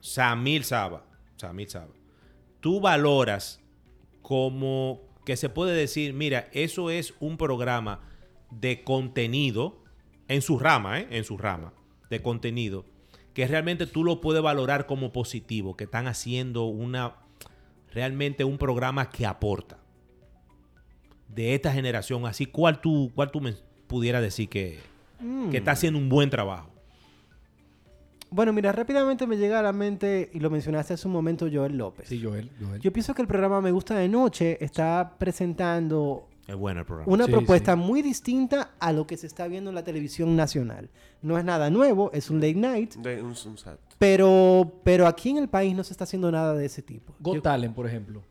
[0.00, 1.94] Samir Saba, Samir Saba.
[2.60, 3.62] Tú valoras
[4.20, 8.02] como que se puede decir, mira, eso es un programa
[8.50, 9.82] de contenido
[10.28, 11.08] en su rama, ¿eh?
[11.10, 11.72] En su rama
[12.10, 12.84] de contenido
[13.32, 17.16] que realmente tú lo puedes valorar como positivo, que están haciendo una
[17.94, 19.78] realmente un programa que aporta
[21.28, 22.26] de esta generación.
[22.26, 23.54] Así, ¿cuál tú, cuál tú me
[23.86, 24.78] pudieras decir que,
[25.20, 25.50] Mm.
[25.50, 26.70] que está haciendo un buen trabajo?
[28.30, 31.76] Bueno, mira, rápidamente me llega a la mente, y lo mencionaste hace un momento, Joel
[31.78, 32.08] López.
[32.08, 32.50] Sí, Joel.
[32.60, 32.80] Joel.
[32.80, 37.10] Yo pienso que el programa Me Gusta de Noche está presentando Es bueno el programa.
[37.12, 37.78] una Sí, propuesta sí.
[37.78, 40.90] muy distinta a lo que se está viendo en la televisión nacional.
[41.22, 43.78] No es nada nuevo, es un late night, De un, un sat.
[43.98, 47.14] pero, pero aquí en el país no se está haciendo nada de ese tipo.
[47.20, 48.22] Got Yo- Talent, por ejemplo.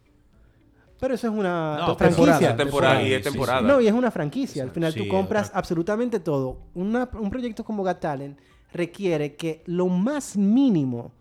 [0.99, 2.51] pero eso es una No, franquicia.
[2.51, 3.61] Es temporada y es Sí, sí, temporada.
[3.61, 4.63] No, y es una franquicia.
[4.63, 6.59] Al final Sí, tú compras absolutamente todo.
[6.75, 8.37] Una- un proyecto como Got Talent
[8.71, 11.11] requiere que lo más mínimo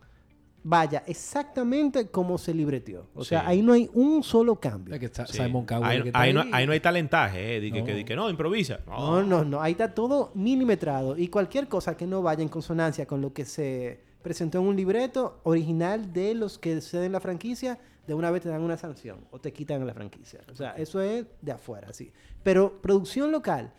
[0.65, 3.07] vaya exactamente como se libreteó.
[3.15, 3.47] O sea, Sí.
[3.49, 4.95] ahí no hay un solo cambio.
[4.95, 5.39] Es que está Sí.
[5.39, 5.85] Simon Cowell.
[5.85, 6.51] ahí, que está ahí no, ahí.
[6.53, 7.85] ahí no hay talentaje, eh, de que, No.
[7.87, 8.81] que, de que no, improvisa.
[8.87, 9.61] No, no, no.
[9.61, 11.19] Ahí está todo milimetrado.
[11.19, 14.77] Y cualquier cosa que no vaya en consonancia con lo que se presentó en un
[14.77, 19.19] libreto original de los que ceden la franquicia, de una vez te dan una sanción
[19.33, 20.41] o te quitan la franquicia.
[20.51, 22.13] O sea, eso es de afuera, sí.
[22.43, 23.73] Pero producción local,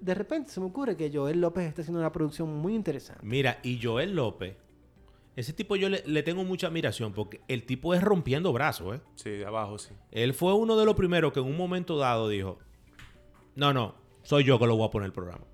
[0.00, 3.24] de repente se me ocurre que Joel López está haciendo una producción muy interesante.
[3.24, 4.56] Mira, y Joel López,
[5.36, 9.00] ese tipo yo le, le tengo mucha admiración porque el tipo es rompiendo brazos, ¿eh?
[9.14, 9.94] Sí, de abajo, sí.
[10.10, 12.58] Él fue uno de los primeros que en un momento dado dijo,
[13.54, 15.44] no, no, soy yo que lo voy a poner el programa.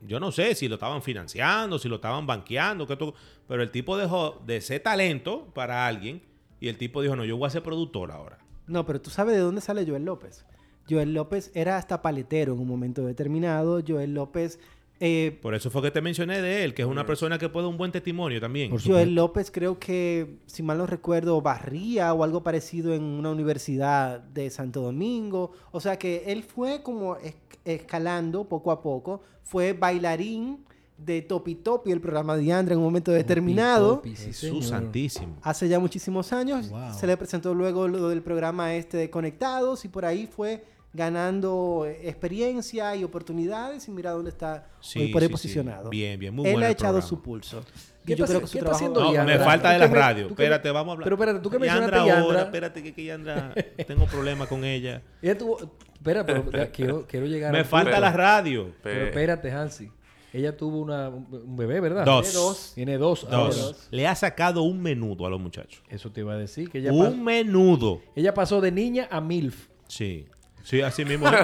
[0.00, 3.14] Yo no sé si lo estaban financiando, si lo estaban banqueando, que todo,
[3.48, 6.22] pero el tipo dejó de ser talento para alguien
[6.60, 8.38] y el tipo dijo, no, yo voy a ser productor ahora.
[8.66, 10.44] No, pero tú sabes de dónde sale Joel López.
[10.88, 13.82] Joel López era hasta paletero en un momento determinado.
[13.86, 14.60] Joel López...
[15.00, 17.66] eh, Por eso fue que te mencioné de él, que es una persona que puede
[17.68, 18.76] un buen testimonio también.
[18.76, 24.18] Joel López creo que, si mal no recuerdo, barría o algo parecido en una universidad
[24.20, 25.52] de Santo Domingo.
[25.70, 29.22] O sea que él fue como es- escalando poco a poco.
[29.44, 30.64] Fue bailarín
[30.96, 33.96] de Topi Topi, el programa de Andra, en un momento determinado.
[33.98, 34.64] Topi, sí, Jesús señor.
[34.64, 35.36] santísimo.
[35.42, 36.70] Hace ya muchísimos años.
[36.70, 36.92] Wow.
[36.98, 41.84] Se le presentó luego lo del programa este de Conectados y por ahí fue ganando
[41.86, 45.32] eh, experiencia y oportunidades y mira dónde está Sí, hoy por ahí sí, sí.
[45.32, 45.90] posicionado.
[45.90, 47.08] Bien, bien, muy Él bueno ha echado programa.
[47.08, 47.64] su pulso.
[48.04, 49.38] ¿Qué yo está creo que qué está haciendo No, Yandra?
[49.38, 50.26] me falta de la me- radio.
[50.28, 51.04] que- Espérate, vamos a hablar.
[51.04, 52.24] Pero espérate, tú que mencionaste Yandra Yandra.
[52.24, 53.54] ahora, espérate que, que Yandra
[53.86, 55.02] tengo problemas con ella.
[55.20, 55.58] Ella tuvo...
[55.94, 58.00] Espera, pero ya quiero, quiero llegar Me al falta punto.
[58.00, 58.72] la radio.
[58.82, 59.90] Pero Pe- espérate, Hansi.
[60.32, 62.04] Ella tuvo una, un bebé, ¿verdad?
[62.04, 62.22] Dos.
[62.30, 62.72] Tiene dos.
[62.74, 63.20] Tiene dos.
[63.30, 63.32] Dos.
[63.62, 63.78] ahora.
[63.90, 65.82] Le ha sacado un menudo a los muchachos.
[65.88, 66.70] Eso te iba a decir.
[66.70, 68.00] Que ella, Un menudo.
[68.14, 69.68] ella pasó de niña a MILF.
[69.88, 70.26] Sí.
[70.68, 71.26] Sí, así mismo.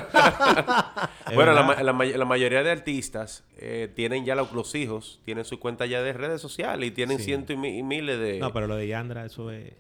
[1.35, 1.77] Bueno, la, verdad.
[1.79, 5.59] ma- la may- la mayoría de artistas eh, tienen ya los, los hijos, tienen su
[5.59, 7.25] cuenta ya de redes sociales y tienen Sí.
[7.25, 8.39] cientos y, mi- y miles de...
[8.39, 9.72] No, pero lo de Yandra, eso es...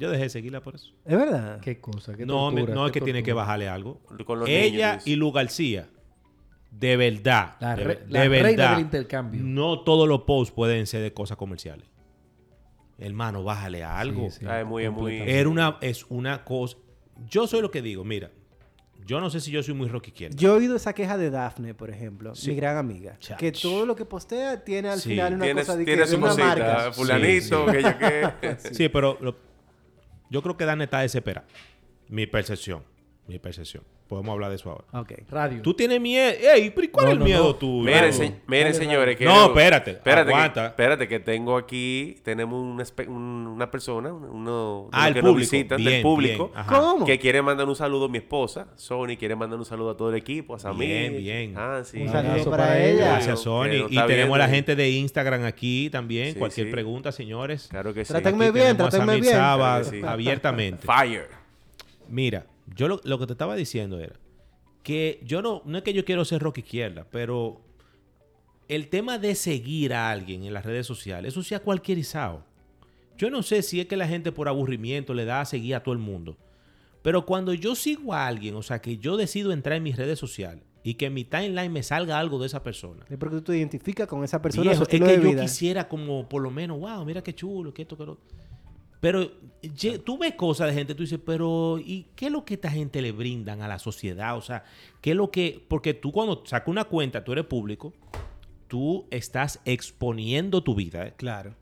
[0.00, 0.92] Yo dejé de seguirla por eso.
[1.04, 1.60] Es verdad.
[1.60, 4.00] Qué cosa, qué No, me- no es que tiene que bajarle algo.
[4.26, 5.88] Con los Ella niños, y Lu García,
[6.72, 9.40] de verdad, La de, re- de la reina verdad, del intercambio.
[9.44, 11.86] no todos los posts pueden ser de cosas comerciales.
[12.98, 14.28] Hermano, bájale a algo.
[14.30, 15.20] Sí, sí, Ah, muy- muy-.
[15.20, 16.76] Era una, es una cosa.
[17.28, 18.30] Yo soy lo que digo, mira.
[19.06, 20.36] Yo no sé si yo soy muy rock izquierda.
[20.36, 22.50] Yo he oído esa queja de Daphne, por ejemplo, Sí.
[22.50, 23.16] mi gran amiga.
[23.18, 23.38] Chach.
[23.38, 25.10] Que todo lo que postea tiene al Sí.
[25.10, 26.92] final una cosa de, que, su una cosita, marca.
[26.92, 28.56] fulanito, Sí, que yo qué.
[28.72, 29.36] Sí, pero lo-
[30.30, 31.46] yo creo que Dani está desesperado.
[32.08, 32.84] Mi percepción.
[33.30, 33.84] Mi percepción.
[34.08, 34.84] Podemos hablar de eso ahora.
[35.02, 35.12] Ok.
[35.30, 35.62] Radio.
[35.62, 36.32] Tú tienes miedo.
[36.52, 37.54] Ey, pero ¿y ¿cuál No, es el no, miedo no.
[37.54, 37.84] tuyo?
[37.84, 39.16] Miren, se- señores.
[39.16, 40.60] que No, espérate, Espérate, aguanta.
[40.62, 45.14] Que, espérate, que tengo aquí, tenemos una, espe- un- una persona, uno de Ah, el
[45.14, 45.50] que nos público.
[45.52, 46.50] visitan, Bien, del público.
[46.68, 47.06] ¿Cómo?
[47.06, 50.10] que quiere mandar un saludo a mi esposa, Sony, quiere mandar un saludo a todo
[50.10, 50.88] el equipo, a Samir.
[51.12, 51.54] Bien, bien.
[51.56, 51.98] Ah, sí.
[51.98, 53.12] Un Un saludo para, para ella.
[53.12, 53.66] Gracias, Sony.
[53.82, 56.32] nos Y tenemos a la gente de Instagram aquí también.
[56.32, 56.72] Sí, Cualquier sí.
[56.72, 57.68] pregunta, señores.
[57.70, 58.12] Claro que sí.
[58.12, 59.36] Trátenme bien, trátenme bien.
[59.36, 60.04] Sabas Claro que sí.
[60.04, 60.84] abiertamente.
[60.84, 61.28] Fire.
[62.08, 62.44] Mira,
[62.74, 64.16] yo lo, lo que te estaba diciendo era
[64.82, 67.60] que yo no, no es que yo quiero ser rock izquierda, pero
[68.68, 72.44] el tema de seguir a alguien en las redes sociales, eso se ha cualquierizado.
[73.18, 75.82] Yo no sé si es que la gente por aburrimiento le da a seguir a
[75.82, 76.38] todo el mundo.
[77.02, 80.18] Pero cuando yo sigo a alguien, o sea, que yo decido entrar en mis redes
[80.18, 83.04] sociales y que en mi timeline me salga algo de esa persona.
[83.10, 85.42] Es porque tú te identificas con esa persona, Viejo, su es que de yo vida.
[85.42, 88.18] quisiera como por lo menos, wow, mira qué chulo, que esto, que lo...
[89.00, 89.30] Pero
[89.62, 92.70] ye- tú ves cosas de gente, tú dices, pero ¿y qué es lo que esta
[92.70, 94.36] gente le brindan a la sociedad?
[94.36, 94.64] O sea,
[95.00, 95.64] ¿qué es lo que...?
[95.68, 97.94] Porque tú cuando sacas una cuenta, tú eres público,
[98.68, 101.14] tú estás exponiendo tu vida ¿eh?
[101.16, 101.54] Claro,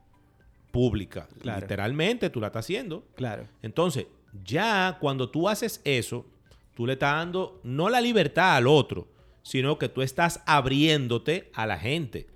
[0.72, 1.28] pública.
[1.40, 1.60] Claro.
[1.60, 3.04] Literalmente tú la estás haciendo.
[3.14, 3.46] claro.
[3.62, 4.06] Entonces,
[4.44, 6.26] ya cuando tú haces eso,
[6.74, 9.08] tú le estás dando no la libertad al otro,
[9.42, 12.26] sino que tú estás abriéndote a la gente.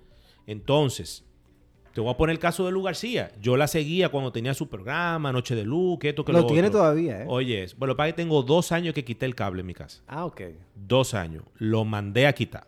[0.47, 1.23] Entonces,
[1.93, 3.31] te voy a poner el caso de Lu García.
[3.39, 6.47] Yo la seguía cuando tenía su programa, Noche de Luz, que esto, que lo, Lo
[6.47, 6.79] tiene otro.
[6.79, 7.25] todavía, ¿eh?
[7.27, 10.01] Oye, es- bueno, para que tengo dos años que quité el cable en mi casa.
[10.07, 10.41] Ah, ok.
[10.75, 11.43] Dos años.
[11.57, 12.67] Lo mandé a quitar.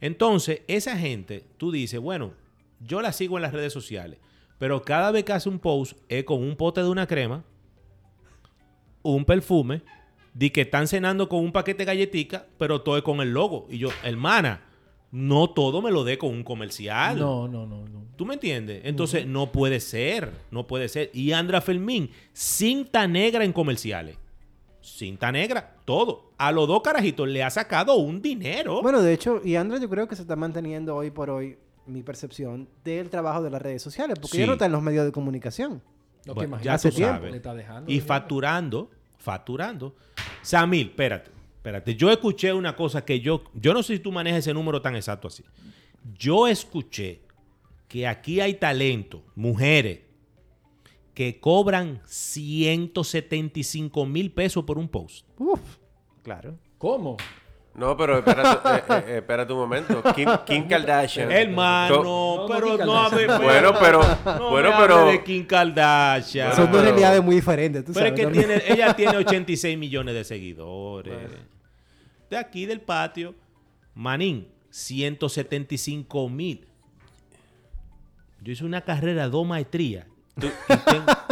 [0.00, 2.32] Entonces, esa gente, tú dices, bueno,
[2.80, 4.18] yo la sigo en las redes sociales,
[4.58, 7.44] pero cada vez que hace un post es con un pote de una crema,
[9.02, 9.82] un perfume,
[10.34, 13.66] de que están cenando con un paquete de galletica, pero todo es con el logo.
[13.70, 14.62] Y yo, hermana,
[15.10, 17.18] no todo me lo dé con un comercial.
[17.18, 18.01] No, no, no, no.
[18.22, 18.82] ¿Tú me entiendes?
[18.84, 21.10] Entonces, no puede ser, no puede ser.
[21.12, 24.16] Y Andra Fermín, cinta negra en comerciales.
[24.80, 26.30] Cinta negra, todo.
[26.38, 28.80] A los dos carajitos le ha sacado un dinero.
[28.80, 32.04] Bueno, de hecho, y Andra yo creo que se está manteniendo hoy por hoy, mi
[32.04, 34.40] percepción, del trabajo de las redes sociales, porque Sí.
[34.42, 35.82] ya no está en los medios de comunicación.
[36.24, 37.14] No, Bueno, que ya imagínate, tú tiempo.
[37.16, 37.30] sabes.
[37.32, 39.96] Le está dejando y facturando, facturando.
[40.42, 41.96] Samil, espérate, espérate.
[41.96, 44.94] Yo escuché una cosa que yo, yo no sé si tú manejas ese número tan
[44.94, 45.42] exacto así.
[46.16, 47.20] Yo escuché
[47.92, 50.00] que aquí hay talento, mujeres,
[51.12, 55.26] que cobran 175 mil pesos por un post.
[55.36, 55.60] Uf,
[56.22, 56.58] claro.
[56.78, 57.18] ¿Cómo?
[57.74, 60.02] No, pero espérate, eh, eh, espérate un momento.
[60.14, 61.30] Kim, Kim Kardashian.
[61.30, 62.04] Hermano, No,
[62.36, 63.26] no, pero no hable.
[63.26, 63.42] Kardashian.
[63.42, 64.00] Bueno, pero,
[64.38, 66.56] no bueno, me hable pero, de Kim Kardashian.
[66.56, 68.32] Son dos realidades muy diferentes, tú Pero es que ¿no?
[68.32, 71.28] tiene, ella tiene 86 millones de seguidores.
[72.30, 73.34] De aquí del patio,
[73.94, 76.71] Manín, 175 mil.
[78.42, 80.06] Yo hice una carrera, dos maestrías.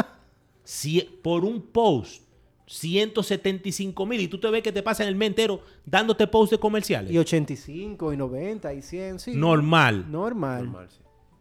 [1.22, 2.22] por un post,
[2.66, 4.20] 175 mil.
[4.20, 7.12] Y tú te ves que te pasan el mes entero dándote posts de comerciales.
[7.12, 9.34] Y 85, y 90, y 100, sí.
[9.34, 10.10] Normal.
[10.10, 10.64] Normal.
[10.64, 10.98] Normal, sí.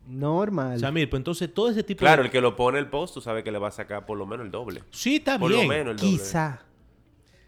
[0.07, 0.77] Normal.
[0.77, 2.27] O sea, mire, pues entonces todo ese tipo Claro, de...
[2.27, 4.25] el que lo pone el post, tú sabes que le va a sacar por lo
[4.25, 4.83] menos el doble.
[4.89, 5.63] Sí, está Por bien.
[5.63, 6.17] lo menos el doble.
[6.17, 6.63] Quizá.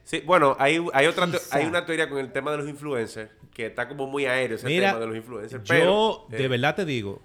[0.03, 3.67] Sí, bueno, hay, hay otra hay una teoría con el tema de los influencers que
[3.67, 5.63] está como muy aéreo ese Mira, tema de los influencers.
[5.63, 7.21] yo pero, de eh, verdad te digo,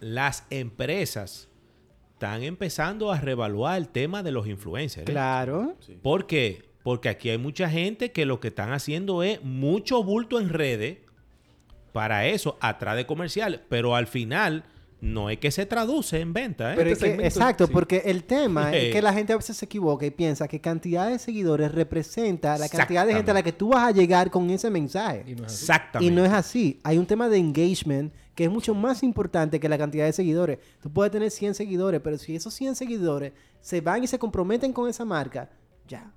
[0.00, 1.48] las empresas
[2.12, 5.08] están empezando a revaluar el tema de los influencers.
[5.08, 5.12] ¿eh?
[5.12, 5.76] Claro.
[6.02, 6.64] ¿Por qué?
[6.82, 10.98] Porque aquí hay mucha gente que lo que están haciendo es mucho bulto en redes
[11.92, 13.60] para eso, atrás de comerciales.
[13.68, 14.64] Pero al final
[15.04, 16.76] no es que se traduce en venta, ¿eh?
[16.76, 17.72] Pero Este es que- segmento- exacto, sí.
[17.72, 21.08] porque el tema es que la gente a veces se equivoca y piensa que cantidad
[21.08, 24.48] de seguidores representa la cantidad de gente a la que tú vas a llegar con
[24.50, 25.24] ese mensaje.
[25.26, 25.62] Y no es así.
[25.64, 26.12] Exactamente.
[26.12, 26.80] Y no es así.
[26.82, 30.58] Hay un tema de engagement que es mucho más importante que la cantidad de seguidores.
[30.82, 34.72] Tú puedes tener 100 seguidores, pero si esos 100 seguidores se van y se comprometen
[34.72, 35.50] con esa marca,
[35.86, 36.10] ya.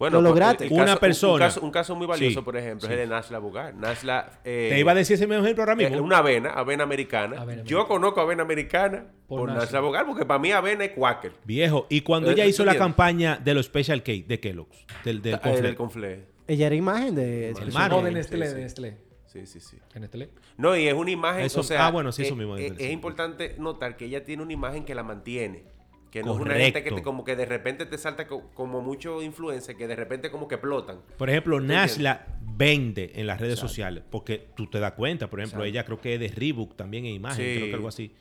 [0.00, 0.68] Bueno, Lo pues, lograste.
[0.70, 1.32] Una caso- persona.
[1.34, 2.92] Un caso, un caso muy valioso, Sí, por ejemplo, sí.
[2.94, 3.74] es el de Nashla Bugar.
[3.74, 4.40] Nashla.
[4.44, 6.02] eh, Te iba a decir ese mismo ejemplo ahora eh, mismo.
[6.02, 7.36] una avena, avena americana.
[7.40, 7.84] Avena Yo americana.
[7.86, 11.32] conozco avena americana Por por, Bugar, porque para mí avena es Quaker.
[11.44, 11.86] Viejo.
[11.90, 15.38] Y cuando Eh, ella hizo la campaña de los Special Cake de Kellogg's, del, del
[15.38, 16.24] confle- del confle.
[16.48, 17.50] Ella era imagen de...
[17.50, 18.62] El No, marketing, de Nestlé, sí, de sí.
[18.62, 18.96] Nestlé.
[19.26, 19.78] Sí, sí, sí.
[19.94, 20.30] De Nestlé.
[20.56, 22.56] No, y es una imagen, Eso- o sea, ah, bueno, sí, eso eh, mismo.
[22.56, 25.64] Es, importante notar que ella tiene una imagen que la mantiene.
[26.10, 28.80] Que no es una gente que te, como que de repente te salta co- como
[28.80, 30.98] mucho influencia, que de repente como que explotan.
[31.16, 31.60] Por ejemplo?
[31.60, 35.30] Nashla vende en las redes sociales porque tú te das cuenta.
[35.30, 35.68] Por ejemplo, Exacto.
[35.78, 37.54] ella creo que es de Reebok también en imagen, Sí.
[37.56, 38.12] creo que algo así.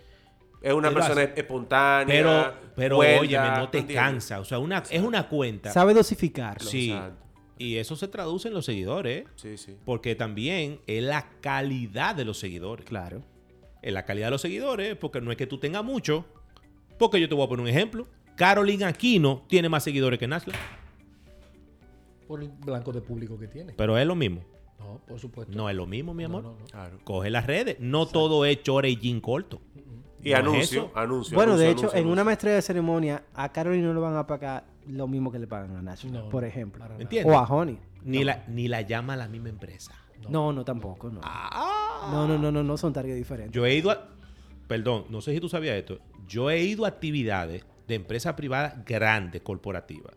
[0.61, 1.33] Es una persona hace.
[1.39, 2.05] espontánea.
[2.15, 3.95] Pero, pero cuerda, óyeme, no te entiendes?
[3.95, 4.39] cansa.
[4.39, 5.71] O sea, una, es una cuenta.
[5.71, 6.69] Sabe dosificarlo.
[6.69, 6.91] Sí.
[6.91, 7.25] Exacto.
[7.57, 9.25] Y eso se traduce en los seguidores.
[9.35, 9.75] Sí, sí.
[9.83, 12.85] Porque también es la calidad de los seguidores.
[12.85, 13.21] Claro.
[13.81, 16.25] Es la calidad de los seguidores, porque no es que tú tengas mucho.
[16.99, 18.05] Porque yo te voy a poner un ejemplo.
[18.35, 20.53] Carolina Aquino tiene más seguidores que Nashla.
[22.27, 23.73] Por el blanco de público que tiene.
[23.73, 24.41] Pero es lo mismo.
[24.77, 25.55] No, por supuesto.
[25.57, 26.43] No es lo mismo, mi amor.
[26.43, 26.65] no, no.
[26.65, 26.99] Claro.
[27.03, 27.77] Coge las redes.
[27.79, 29.59] No todo es chore y jean corto.
[30.21, 31.35] Y No es anuncio, anuncio.
[31.35, 34.27] Bueno, de hecho, anuncio, en una maestría de ceremonia, a Carolina no le van a
[34.27, 36.85] pagar lo mismo que le pagan a Nash, No, por no, ejemplo.
[36.99, 37.33] ¿Entiendes?
[37.33, 37.79] O a Honey.
[38.03, 39.93] Ni, la, ni la llama la misma empresa.
[40.29, 41.21] No, no, tampoco, no.
[41.23, 42.09] Ah.
[42.11, 43.53] No, no, no, no, no son target diferentes.
[43.53, 44.07] Yo he ido a.
[44.67, 45.99] Perdón, no sé si tú sabías esto.
[46.29, 50.15] Yo he ido a actividades de empresas privadas grandes, corporativas,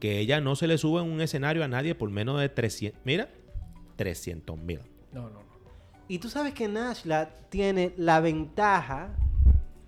[0.00, 3.00] que ella no se le sube en un escenario a nadie por menos de 300.
[3.04, 3.28] Mira,
[3.96, 4.78] 300 mil.
[5.12, 5.48] No, no, no.
[6.06, 9.16] Y tú sabes que Nashla tiene la ventaja,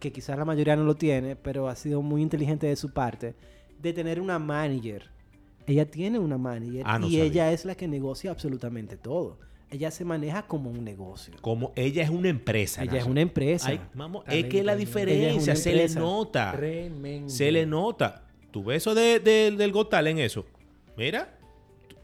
[0.00, 3.34] que quizás la mayoría no lo tiene, pero ha sido muy inteligente de su parte,
[3.80, 5.10] de tener una manager.
[5.66, 7.24] Ella tiene una manager Ah, no y sabía.
[7.24, 9.38] ella es la que negocia absolutamente todo.
[9.70, 11.32] Ella se maneja como un negocio.
[11.40, 12.82] Como ella es una empresa.
[12.82, 13.68] Ella es una empresa.
[13.68, 16.52] Ay, vamos, es que la diferencia se le nota.
[16.56, 17.28] Tremendo.
[17.28, 18.24] Se le nota.
[18.50, 20.44] ¿Tú ves eso de- de- del Got Talent, eso?
[20.96, 21.38] Mira,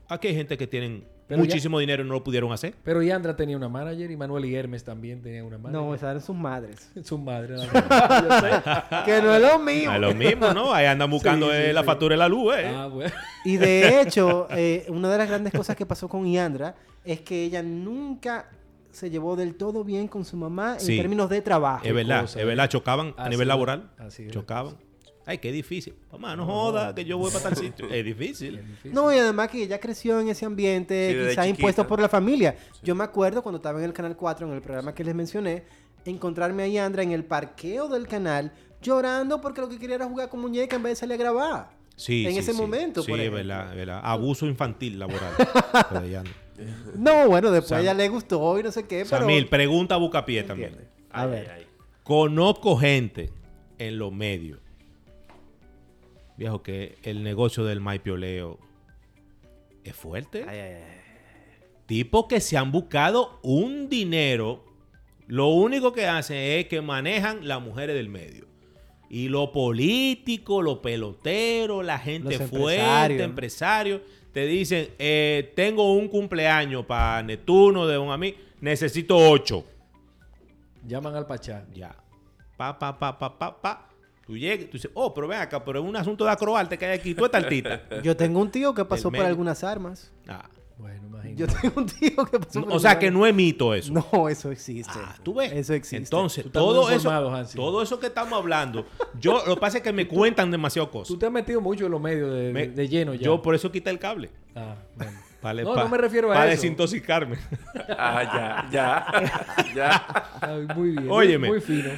[0.09, 2.75] aquí hay gente que tienen Pero ya- muchísimo dinero no lo pudieron hacer.
[2.85, 5.87] Pero Yandra tenía una manager y Manuel y Hermes también tenían una manager.
[5.87, 6.91] no, esas eran sus madres.
[7.05, 7.57] Su madre.
[7.91, 9.93] la que no es lo mío.
[9.93, 10.73] Es lo mismo, ¿no?
[10.73, 12.67] Ahí andan buscando Sí, sí, eh, la factura de la luz, ¿eh?
[12.75, 13.13] Ah, bueno.
[13.45, 16.75] Y de hecho, eh, una de las grandes cosas que pasó con Yandra
[17.05, 18.49] es que ella nunca
[18.91, 20.97] se llevó del todo bien con su mamá en Sí.
[20.97, 21.85] términos de trabajo.
[21.85, 22.47] Es verdad, cosa, es ¿eh?
[22.47, 23.91] verdad, chocaban a nivel laboral.
[23.99, 24.33] así es.
[24.33, 24.77] chocaban.
[25.29, 25.95] Ay, qué difícil.
[26.13, 27.87] Mamá, no joda, que yo voy para tal sitio.
[27.91, 28.61] Es difícil.
[28.85, 32.57] No, y además que ella creció en ese ambiente, Sí, quizás impuesto por la familia.
[32.83, 35.65] Yo me acuerdo cuando estaba en el Canal 4, en el programa que les mencioné,
[36.05, 40.29] encontrarme a Yandra en el parqueo del canal llorando porque lo que quería era jugar
[40.29, 41.71] con muñeca en vez de salir a grabar.
[41.97, 42.59] Sí, En sí, ese sí.
[42.61, 44.01] momento, Sí, por es verdad, es verdad.
[44.05, 45.33] Abuso infantil laboral.
[45.91, 46.31] Pero ya no.
[46.95, 49.23] No, bueno, después Sam- a ella le gustó y no sé qué, pero...
[49.23, 50.77] Samil, pregunta a Bucapié también.
[51.11, 51.67] A ver.
[52.05, 53.31] Conozco gente
[53.79, 54.61] en los medios,
[56.37, 58.59] viejo, que el negocio del maipioleo
[59.85, 60.45] es fuerte.
[60.49, 60.83] Ay, ay, ay.
[61.87, 64.65] Tipos que se han buscado un dinero,
[65.29, 68.47] lo único que hacen es que manejan las mujeres del medio.
[69.09, 73.23] Y lo político, los peloteros, la gente Los fuerte, empresarios.
[73.23, 74.01] empresarios,
[74.33, 79.65] te dicen, eh, tengo un cumpleaños para Neptuno de un amigo, necesito ocho.
[80.85, 81.67] Llaman al Pachá.
[81.73, 81.95] Ya.
[82.57, 83.89] Pa, pa, pa, pa, pa, pa.
[84.27, 86.85] Tú llegas, tú dices, oh, pero ven acá, pero es un asunto de acroarte que
[86.87, 87.15] hay aquí.
[87.15, 87.83] Tú estás altita.
[88.03, 90.13] Yo tengo un tío que pasó por algunas armas.
[90.29, 90.49] Ah.
[90.79, 91.37] Bueno, imagínate.
[91.37, 93.93] Yo tengo un tío que pasó por O sea que no es mito eso.
[93.95, 94.93] No, eso existe.
[94.95, 95.51] Ah, tú ves.
[95.53, 95.97] Eso existe.
[95.97, 97.57] Entonces, Tú todo eso, Hansi.
[97.57, 98.85] todo eso que estamos hablando,
[99.19, 101.19] yo lo que pasa es que me cuentan demasiado Tú cosas.
[101.19, 103.23] te has metido mucho en los medios de, Me- de- de lleno ya.
[103.23, 104.31] Yo por eso quité el cable.
[104.55, 105.13] Ah, bueno.
[105.41, 106.51] Para, No, no me refiero a eso.
[106.63, 107.37] desintoxicarme.
[107.97, 110.07] Ah, ya, ya, ya.
[110.41, 111.07] Ay, muy bien.
[111.11, 111.49] Óyeme.
[111.49, 111.91] Muy fino.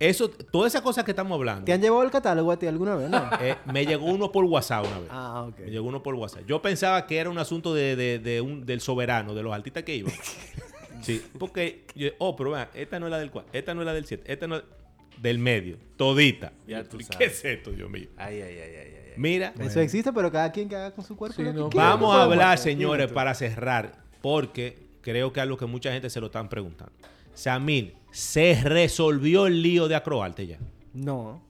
[0.00, 2.96] Eso, todas esas cosas que estamos hablando, ¿Te han llevado el catálogo a ti alguna
[2.96, 3.10] vez?
[3.10, 3.30] No.
[3.40, 5.08] eh, me llegó uno por WhatsApp una vez.
[5.12, 5.58] ah, ok.
[5.60, 6.46] Me llegó uno por WhatsApp.
[6.46, 9.82] Yo pensaba que era un asunto de, de- de un, del soberano, de los artistas
[9.84, 10.12] que iban.
[11.02, 13.86] Sí, porque, yo, oh, pero vean, esta no es la del 4, esta no es
[13.86, 14.62] la del 7, esta no es
[15.16, 16.52] del medio, todita.
[16.66, 17.38] Ya Yo, tú ¿Qué sabes.
[17.38, 18.08] es esto, Dios mío?
[18.18, 19.12] Ay, ay, ay, ay, ay.
[19.16, 21.36] Mira, Eso existe, pero cada quien que haga con su cuerpo.
[21.36, 25.64] Sí, no, vamos ¿Qué a hablar, señores, para cerrar, porque creo que es algo que
[25.64, 26.92] mucha gente se lo están preguntando.
[27.34, 30.58] Samil, ¿se resolvió el lío de Acroarte ya?
[30.92, 31.42] No.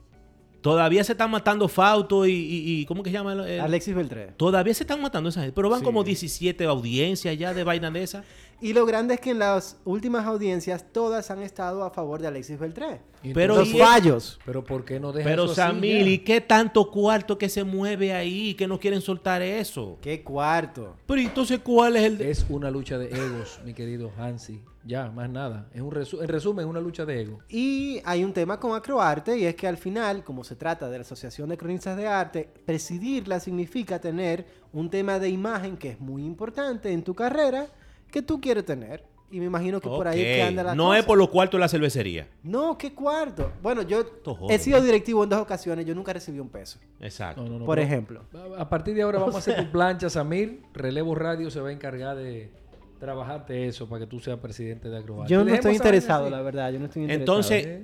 [0.60, 3.32] Todavía se están matando Fausto y, y- y- ¿cómo que se llama?
[3.32, 4.32] el- el- Alexis Beltré.
[4.36, 5.84] Todavía se están matando esa gente, pero van Sí.
[5.86, 8.24] como 17 audiencias ya de vaina de esa.
[8.60, 12.28] Y lo grande es que en las últimas audiencias todas han estado a favor de
[12.28, 13.00] Alexis Beltré.
[13.22, 14.38] Y Pero Los fallos.
[14.44, 16.08] Pero ¿por qué no deja Pero eso así Samil?
[16.08, 19.98] ¿y qué tanto cuarto que se mueve ahí que no quieren soltar eso?
[20.00, 20.96] ¡Qué cuarto!
[21.06, 24.62] Pero entonces, ¿cuál es el de- Es una lucha de egos, mi querido Hansi.
[24.82, 25.68] Ya, más nada.
[25.74, 27.38] Es un resu- en resumen, es una lucha de ego.
[27.50, 30.96] Y hay un tema con Acroarte y es que al final, como se trata de
[30.96, 36.00] la Asociación de Cronistas de Arte, presidirla significa tener un tema de imagen que es
[36.00, 37.66] muy importante en tu carrera
[38.10, 39.04] que tú quieres tener.
[39.32, 40.98] Y me imagino que por ahí es que anda la No cosa.
[40.98, 42.26] es por los cuartos de la cervecería.
[42.42, 43.52] No, ¿qué cuarto?
[43.62, 44.04] Bueno, yo
[44.48, 46.80] he sido directivo en dos ocasiones, yo nunca recibí un peso.
[47.00, 47.44] Exacto.
[47.44, 48.24] No, no, no, por ejemplo.
[48.58, 50.62] A partir de ahora vamos a hacer tu plancha, Samir.
[50.74, 52.50] Relevo Radio se va a encargar de
[52.98, 55.28] trabajarte eso para que tú seas presidente de Acrobat.
[55.28, 57.38] Yo no estoy interesado, la verdad, yo no estoy interesado.
[57.38, 57.80] Entonces,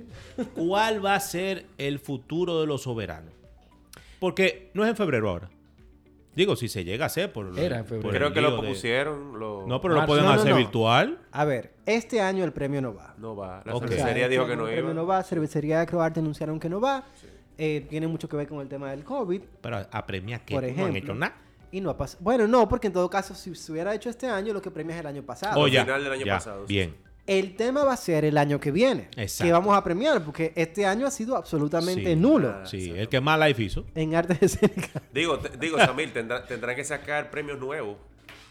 [0.53, 3.31] ¿cuál va a ser el futuro de los soberanos?
[4.19, 5.49] Porque no es en febrero ahora.
[6.37, 8.01] Digo, si se llega a hacer por Era en febrero.
[8.03, 9.39] por el Creo que lo de- pusieron.
[9.39, 9.65] Lo...
[9.67, 10.57] No, pero lo pueden No, no, hacer no.
[10.57, 11.17] virtual.
[11.31, 13.15] A ver, este año el premio no va.
[13.17, 13.63] No va.
[13.65, 13.85] La Ok.
[13.85, 14.93] O sea, cervecería este dijo año que no el premio iba.
[15.01, 17.03] no va, Cervecería de Acroarte anunciaron que no va.
[17.57, 19.41] Eh, tiene mucho que ver con el tema del COVID.
[19.61, 20.97] Pero a premiar que Por no han ejemplo.
[20.99, 21.35] hecho nada.
[21.71, 22.23] Y no ha pasado.
[22.23, 24.93] Bueno, no, porque en todo caso, si se hubiera hecho este año, lo que premia
[24.95, 25.59] es el año pasado.
[25.59, 26.91] Oh, al ya, final del año ya, pasado, Bien.
[26.91, 27.06] sí.
[27.27, 29.09] El tema va a ser el año que viene.
[29.17, 29.43] Exacto.
[29.43, 32.15] Que vamos a premiar, porque este año ha sido absolutamente Sí.
[32.15, 33.01] nulo Ah, Sí, exacto.
[33.01, 33.85] el que más life hizo.
[33.95, 35.01] en artes escénicas.
[35.13, 37.97] Digo, te- digo Samir, tendrá- tendrán que sacar premios nuevos.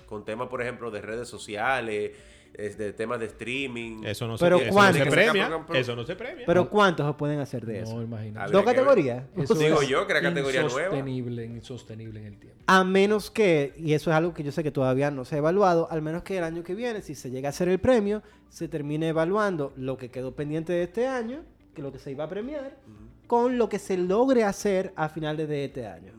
[0.06, 2.12] Con temas, por ejemplo, de redes sociales,
[2.58, 4.02] es de temas de streaming.
[4.04, 5.64] Eso no Pero se, eso se Que premia.
[5.74, 6.44] Eso no se premia.
[6.46, 7.94] Pero ¿cuántos se pueden hacer de eso?
[7.94, 8.52] No, imagínate.
[8.52, 9.24] ¿Dos categorías?
[9.36, 10.80] Eso Digo yo que era categoría nueva.
[10.80, 12.62] Insostenible, insostenible en el tiempo.
[12.66, 15.38] A menos que, y eso es algo que yo sé que todavía no se ha
[15.38, 18.22] evaluado, al menos que el año que viene, si se llega a hacer el premio,
[18.48, 21.44] se termine evaluando lo que quedó pendiente de este año,
[21.74, 22.76] que lo que se iba a premiar,
[23.26, 26.12] con lo que se logre hacer a finales de este año.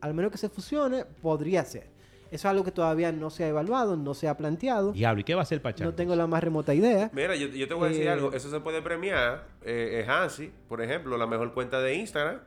[0.00, 1.95] Al menos que se fusione, podría ser.
[2.26, 4.92] Eso es algo que todavía no se ha evaluado, no se ha planteado.
[4.92, 5.84] Diablo, ¿y qué va a hacer Pachá?
[5.84, 7.10] No tengo la más remota idea.
[7.12, 8.32] Mira, yo, yo te voy a decir Eh, algo.
[8.32, 9.46] Eso se puede premiar.
[9.62, 12.38] Eh, eh, Hansi, por ejemplo, la mejor cuenta de Instagram.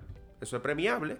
[0.42, 1.18] Eso es premiable.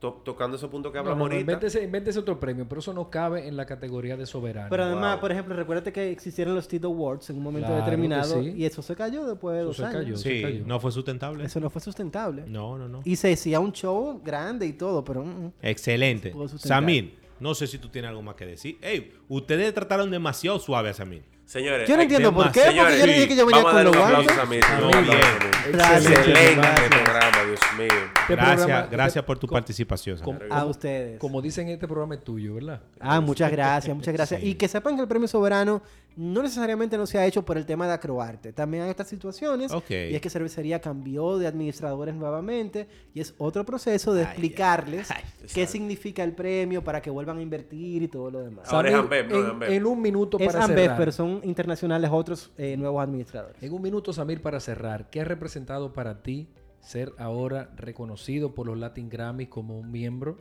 [0.00, 1.40] To- tocando ese punto que No, no, hablamos no, ahorita.
[1.52, 4.68] invéntese, invéntese otro premio, pero eso no cabe en la categoría de soberano.
[4.70, 5.20] Pero además, Wow.
[5.22, 8.54] por ejemplo, recuérdate que existieron los TID Awards en un momento Claro determinado sí.
[8.56, 9.96] y eso se cayó después de Eso dos se años.
[10.04, 10.16] cayó.
[10.16, 10.64] se cayó.
[10.66, 11.44] no fue sustentable.
[11.44, 12.44] Eso no fue sustentable.
[12.46, 13.00] No, no, no.
[13.04, 15.24] Y se decía un show grande y todo, pero...
[15.24, 15.52] mm, mm.
[15.62, 16.32] Excelente.
[16.58, 18.78] Samir, no sé si tú tienes algo más que decir.
[18.82, 21.22] Ey, ustedes trataron demasiado suave a Samir.
[21.44, 23.84] Señores, Yo no entiendo por qué, porque yo le dije que yo venía vamos a
[23.84, 24.64] con darle los un aplauso guantes.
[24.64, 24.84] a Samir.
[24.84, 25.12] Muy Un aplauso
[25.70, 25.80] bien.
[25.80, 26.18] a Samir.
[26.18, 26.88] Excelente, gracias.
[26.88, 27.86] programa, Dios mío.
[28.20, 30.18] Este gracias, gracias este- por tu participación.
[30.50, 31.18] A ustedes.
[31.18, 32.82] Como dicen, este programa es tuyo, ¿verdad?
[33.00, 34.40] Ah, muchas gracias, muchas gracias.
[34.42, 34.46] Sí.
[34.48, 35.80] Y que sepan que el premio soberano
[36.18, 38.52] no necesariamente no se ha hecho por el tema de Acroarte.
[38.52, 39.70] También hay estas situaciones.
[39.88, 42.88] Y es que Cervecería cambió de administradores nuevamente.
[43.14, 45.22] Y es otro proceso de explicarles ay,
[45.54, 48.68] qué significa el premio para que vuelvan a invertir y todo lo demás.
[48.72, 49.70] Ahora es Ambev, no es en, Ambev.
[49.70, 50.98] en un minuto es para Ambev, cerrar.
[50.98, 53.62] pero son internacionales otros eh, nuevos administradores.
[53.62, 56.48] En un minuto, Samir, para cerrar, ¿qué ha representado para ti
[56.80, 60.36] ser ahora reconocido por los Latin Grammys como un miembro?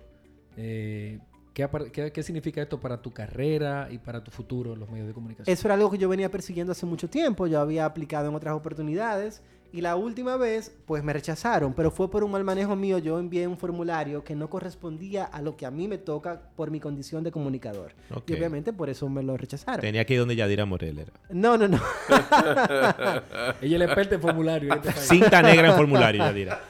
[0.56, 1.20] Eh,
[1.58, 4.90] ¿qué, apar- qué- qué significa esto para tu carrera y para tu futuro en los
[4.92, 5.52] medios de comunicación?
[5.52, 8.54] Eso era algo que yo venía persiguiendo hace mucho tiempo, yo había aplicado en otras
[8.54, 9.42] oportunidades
[9.74, 13.18] y la última vez pues me rechazaron, pero fue por un mal manejo mío, yo
[13.20, 16.80] envié un formulario que no correspondía a lo que a mí me toca por mi
[16.80, 17.92] condición de comunicador.
[18.28, 19.82] Y obviamente por eso me lo rechazaron.
[19.82, 21.12] Tenía que ir donde Yadira Morel era.
[21.32, 21.82] No, no, no.
[23.62, 24.80] Ella es la experta en formulario.
[24.96, 26.62] Cinta negra en formulario, Yadira.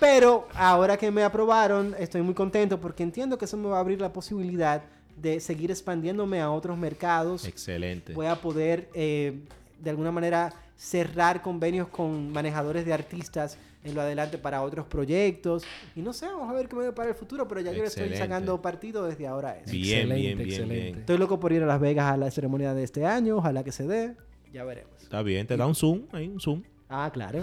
[0.00, 3.80] Pero ahora que me aprobaron, estoy muy contento porque entiendo que eso me va a
[3.80, 4.82] abrir la posibilidad
[5.16, 7.46] de seguir expandiéndome a otros mercados.
[7.46, 8.12] Excelente.
[8.12, 9.38] voy a poder eh,
[9.80, 15.64] de alguna manera cerrar convenios con manejadores de artistas en lo adelante para otros proyectos.
[15.94, 17.88] Y no sé, vamos a ver qué me depara el futuro, pero ya yo le
[17.88, 19.70] estoy sacando partido desde ahora a eso.
[19.70, 20.74] Bien, Excelente, bien, bien, excelente.
[20.82, 20.98] bien.
[20.98, 23.72] Estoy loco por ir a Las Vegas a la ceremonia de este año, ojalá que
[23.72, 24.14] se dé.
[24.52, 24.92] Ya veremos.
[25.02, 26.62] Está bien, te da un zoom, ahí un zoom.
[26.88, 27.40] Ah, claro.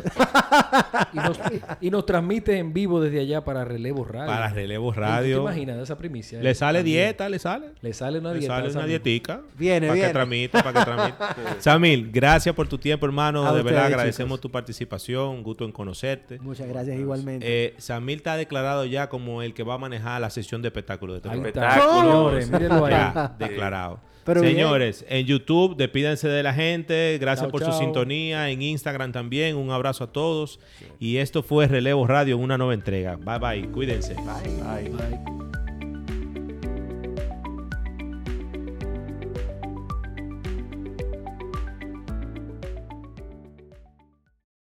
[1.12, 1.40] Y nos,
[1.82, 4.28] y nos transmite en vivo desde allá para Relevo Radio.
[4.28, 5.42] Para Relevo ¿Tú te Radio.
[5.42, 6.40] imaginas esa primicia?
[6.42, 6.98] Le sale También.
[7.08, 7.72] dieta, le sale.
[7.82, 8.56] Le sale una Le dieta.
[8.56, 9.42] sale a una dietica.
[9.58, 10.08] Viene, para viene.
[10.08, 11.18] que tramite, para que tramite.
[11.60, 13.46] Samil, gracias por tu tiempo, hermano.
[13.46, 14.42] A de verdad, ustedes, agradecemos chicos.
[14.42, 15.28] tu participación.
[15.30, 16.40] Un gusto en conocerte.
[16.40, 17.46] Muchas gracias igualmente.
[17.66, 21.22] Eh, Samil está declarado ya como el que va a manejar la sesión de espectáculos
[21.22, 21.38] de este.
[21.38, 22.02] Espectáculos.
[22.02, 22.92] Señores, mírenlo ahí.
[22.94, 24.00] Ya, declarado.
[24.24, 24.54] Pero bien.
[24.54, 27.18] Señores, en YouTube, despídense de la gente.
[27.20, 27.74] Gracias Chao, por chao.
[27.74, 28.50] su sintonía.
[28.50, 29.56] En Instagram también.
[29.56, 30.60] Un abrazo a todos.
[31.00, 33.18] Y esto fue Relevo Radio en una nueva entrega.
[33.18, 33.72] Bye bye.
[33.72, 34.16] Cuídense.
[34.16, 34.90] Bye.
[34.90, 35.63] Bye.